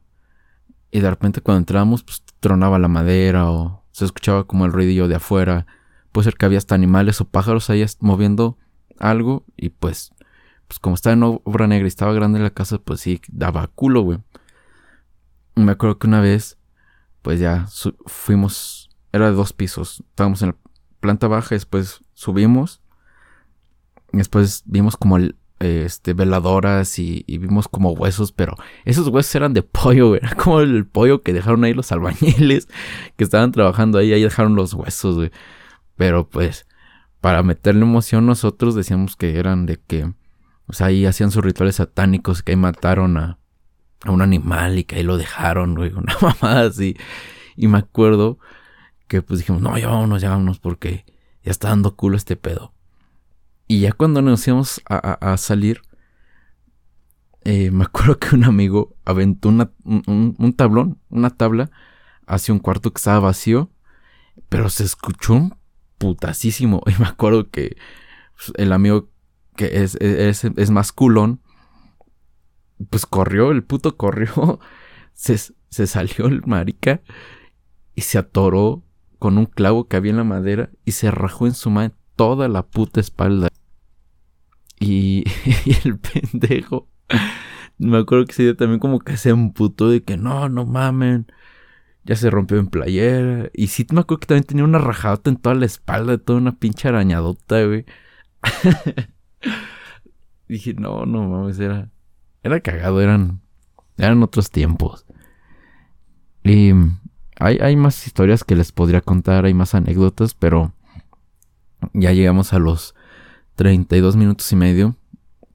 Y 0.91 1.01
de 1.01 1.11
repente 1.11 1.41
cuando 1.41 1.59
entramos, 1.59 2.03
pues 2.03 2.23
tronaba 2.41 2.79
la 2.79 2.89
madera 2.89 3.51
o 3.51 3.85
se 3.93 4.05
escuchaba 4.05 4.45
como 4.45 4.67
el 4.67 4.73
ruidillo 4.73 5.09
de 5.09 5.17
afuera. 5.17 5.67
Puede 6.13 6.25
ser 6.25 6.35
que 6.35 6.47
había 6.47 6.59
hasta 6.59 6.75
animales 6.75 7.21
o 7.21 7.29
pájaros 7.29 7.71
ahí 7.71 7.85
moviendo 8.01 8.59
algo. 8.99 9.45
Y 9.57 9.71
pues, 9.71 10.13
pues 10.71 10.79
como 10.79 10.95
estaba 10.95 11.15
en 11.15 11.23
obra 11.25 11.67
negra 11.67 11.87
y 11.87 11.89
estaba 11.89 12.13
grande 12.13 12.39
la 12.39 12.51
casa, 12.51 12.79
pues 12.79 13.01
sí, 13.01 13.21
daba 13.29 13.67
culo, 13.67 14.03
güey. 14.03 14.21
Me 15.57 15.73
acuerdo 15.73 15.99
que 15.99 16.07
una 16.07 16.21
vez, 16.21 16.59
pues 17.23 17.41
ya 17.41 17.67
fuimos, 18.07 18.89
era 19.13 19.27
de 19.27 19.37
dos 19.37 19.53
pisos. 19.53 20.05
Estábamos 20.11 20.43
en 20.43 20.51
la 20.51 20.57
planta 21.01 21.27
baja, 21.29 21.55
después 21.55 22.01
subimos 22.15 22.81
Después 24.13 24.63
vimos 24.67 24.97
como 24.97 25.19
este, 25.61 26.15
veladoras 26.15 26.99
y, 26.99 27.25
vimos 27.27 27.69
como 27.69 27.93
huesos, 27.93 28.33
pero 28.33 28.55
esos 28.85 29.09
huesos 29.09 29.35
eran 29.35 29.53
de 29.53 29.63
pollo, 29.63 30.15
Era 30.17 30.35
como 30.35 30.61
el 30.61 30.87
pollo 30.87 31.23
que 31.23 31.33
dejaron 31.33 31.65
ahí 31.65 31.75
los 31.75 31.93
albañiles 31.93 32.69
que 33.17 33.25
estaban 33.25 33.53
trabajando 33.53 33.99
ahí, 33.99 34.13
ahí 34.13 34.23
dejaron 34.23 34.55
los 34.55 34.75
huesos, 34.75 35.17
güey. 35.17 35.31
Pero 35.97 36.29
pues, 36.29 36.67
para 37.21 37.43
meterle 37.43 37.83
emoción 37.83 38.27
nosotros 38.27 38.75
decíamos 38.75 39.17
que 39.17 39.39
eran 39.39 39.67
de 39.67 39.79
que, 39.79 40.13
o 40.71 40.73
sea, 40.73 40.87
ahí 40.87 41.05
hacían 41.05 41.33
sus 41.33 41.45
rituales 41.45 41.77
satánicos, 41.77 42.43
que 42.43 42.53
ahí 42.53 42.57
mataron 42.57 43.17
a, 43.17 43.39
a 44.05 44.11
un 44.13 44.23
animal 44.23 44.79
y 44.79 44.85
que 44.85 44.97
ahí 44.97 45.03
lo 45.03 45.19
dejaron, 45.19 45.75
güey, 45.75 45.93
una 45.97 46.17
mamada 46.23 46.69
así. 46.69 46.97
Y 47.57 47.67
me 47.67 47.79
acuerdo 47.79 48.39
que 49.09 49.21
pues 49.21 49.41
dijimos, 49.41 49.61
no, 49.61 49.77
ya 49.77 49.89
vámonos, 49.89 50.23
ya 50.23 50.31
vámonos, 50.31 50.61
porque 50.61 51.05
ya 51.43 51.51
está 51.51 51.69
dando 51.71 51.97
culo 51.97 52.17
este 52.17 52.37
pedo. 52.37 52.73
Y 53.67 53.81
ya 53.81 53.93
cuando 53.93 54.23
nos 54.23 54.47
íbamos 54.47 54.81
a, 54.89 55.37
salir, 55.37 55.83
eh, 57.45 57.73
me 57.73 57.85
acuerdo 57.85 58.19
que 58.19 58.35
un 58.37 58.45
amigo 58.45 58.97
aventó 59.05 59.49
un, 59.49 60.55
tablón, 60.57 61.01
una 61.09 61.31
tabla, 61.31 61.71
hacia 62.27 62.55
un 62.55 62.61
cuarto 62.61 62.93
que 62.93 62.99
estaba 62.99 63.19
vacío, 63.19 63.71
pero 64.49 64.71
se 64.71 64.85
escuchó 64.85 65.35
un 65.35 65.57
putasísimo. 65.99 66.83
Y 66.87 67.01
me 67.01 67.07
acuerdo 67.07 67.51
que 67.51 67.77
pues, 68.37 68.53
el 68.57 68.73
amigo 68.73 69.09
que 69.57 69.83
es, 69.83 69.97
es, 69.97 70.45
es, 70.45 70.71
más 70.71 70.93
culón, 70.93 71.41
pues 72.89 73.07
corrió, 73.07 73.51
el 73.51 73.63
puto 73.63 73.97
corrió, 73.97 74.61
se, 75.13 75.37
se 75.39 75.87
salió 75.87 76.27
el 76.27 76.43
marica 76.47 77.03
y 77.95 78.03
se 78.03 78.19
atoró 78.19 78.83
con 79.19 79.39
un 79.39 79.47
clavo 79.47 79.87
que 79.87 79.97
había 79.97 80.11
en 80.11 80.17
la 80.17 80.25
madera 80.25 80.71
y 80.85 80.93
se 80.93 81.11
rajó 81.11 81.47
en 81.47 81.55
su 81.55 81.71
mano 81.71 81.95
toda 82.17 82.49
la 82.49 82.67
puta 82.67 83.01
espalda. 83.01 83.49
Y, 84.83 85.25
el 85.85 85.99
pendejo, 85.99 86.89
me 87.77 87.99
acuerdo 87.99 88.25
que 88.25 88.33
ese 88.33 88.45
día 88.45 88.57
también 88.57 88.81
como 88.81 89.01
que 89.01 89.19
se 89.19 89.29
emputó 89.29 89.91
de 89.91 90.03
que 90.03 90.17
no, 90.17 90.49
no 90.49 90.65
mamen. 90.65 91.27
Ya 92.05 92.17
se 92.17 92.31
rompió 92.31 92.59
en 92.59 92.69
playera. 92.69 93.51
Y 93.53 93.67
sí 93.67 93.87
me 93.93 94.01
acuerdo 94.01 94.21
que 94.21 94.27
también 94.27 94.45
tenía 94.45 94.65
una 94.65 94.79
rajadota 94.79 95.29
en 95.29 95.37
toda 95.37 95.55
la 95.55 95.67
espalda, 95.67 96.17
toda 96.17 96.39
una 96.39 96.59
pinche 96.59 96.89
arañadota, 96.89 97.63
güey. 97.63 97.85
Dije, 100.49 100.75
no, 100.75 101.07
no 101.07 101.29
mames, 101.29 101.59
era. 101.59 101.91
Era 102.43 102.61
cagado, 102.61 103.01
eran. 103.01 103.41
Eran 103.97 104.23
otros 104.23 104.51
tiempos. 104.51 105.05
Y 106.43 106.73
hay, 107.39 107.59
hay 107.59 107.77
más 107.77 108.07
historias 108.07 108.45
que 108.45 108.57
les 108.57 108.73
podría 108.73 109.01
contar, 109.01 109.45
hay 109.45 109.55
más 109.55 109.75
anécdotas, 109.75 110.35
pero 110.35 110.73
ya 111.93 112.13
llegamos 112.13 112.53
a 112.53 112.59
los 112.59 112.95
32 113.57 114.17
minutos 114.17 114.51
y 114.53 114.57
medio. 114.57 114.97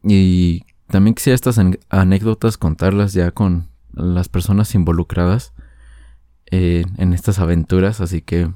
Y 0.03 0.63
también 0.87 1.15
quisiera 1.15 1.35
estas 1.35 1.59
anécdotas 1.89 2.57
contarlas 2.57 3.13
ya 3.13 3.31
con 3.31 3.69
las 3.93 4.29
personas 4.29 4.75
involucradas 4.75 5.53
eh, 6.51 6.85
en 6.97 7.13
estas 7.13 7.39
aventuras. 7.39 8.01
Así 8.01 8.21
que, 8.21 8.51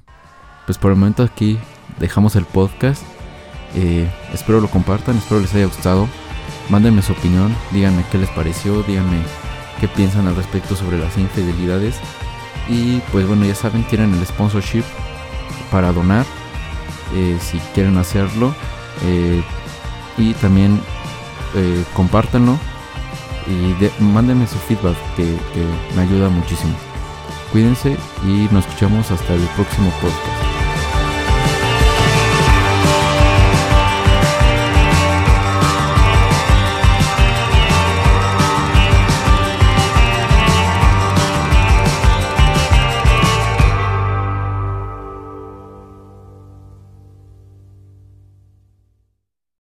pues 0.65 0.77
por 0.77 0.91
el 0.91 0.97
momento 0.97 1.23
aquí 1.23 1.57
dejamos 1.99 2.35
el 2.35 2.45
podcast. 2.45 3.03
Eh, 3.75 4.08
espero 4.34 4.62
lo 4.62 4.69
compartan, 4.69 5.17
espero 5.17 5.41
les 5.41 5.53
haya 5.53 5.65
gustado. 5.65 6.08
Mándenme 6.69 7.01
su 7.01 7.13
opinión, 7.13 7.55
díganme 7.71 8.03
qué 8.12 8.17
les 8.17 8.29
pareció, 8.29 8.84
díganme 8.84 9.17
qué 9.79 9.88
piensan 9.88 10.27
al 10.27 10.36
respecto 10.36 10.75
sobre 10.75 10.99
las 10.99 11.17
infidelidades. 11.17 11.95
Y 12.67 12.99
pues 13.12 13.27
bueno, 13.27 13.45
ya 13.45 13.55
saben, 13.55 13.84
tienen 13.86 14.13
el 14.13 14.25
sponsorship 14.25 14.84
para 15.71 15.91
donar 15.91 16.25
eh, 17.15 17.38
si 17.41 17.58
quieren 17.73 17.97
hacerlo. 17.97 18.53
Eh, 19.03 19.41
y 20.17 20.34
también 20.34 20.82
compártanlo 21.93 22.60
y 23.47 24.03
mándenme 24.03 24.45
su 24.45 24.58
feedback 24.58 24.95
que, 25.15 25.23
que 25.23 25.65
me 25.95 26.03
ayuda 26.03 26.29
muchísimo. 26.29 26.75
Cuídense 27.51 27.97
y 28.23 28.47
nos 28.51 28.65
escuchamos 28.65 29.10
hasta 29.10 29.34
el 29.34 29.41
próximo 29.55 29.89
podcast. 30.01 30.38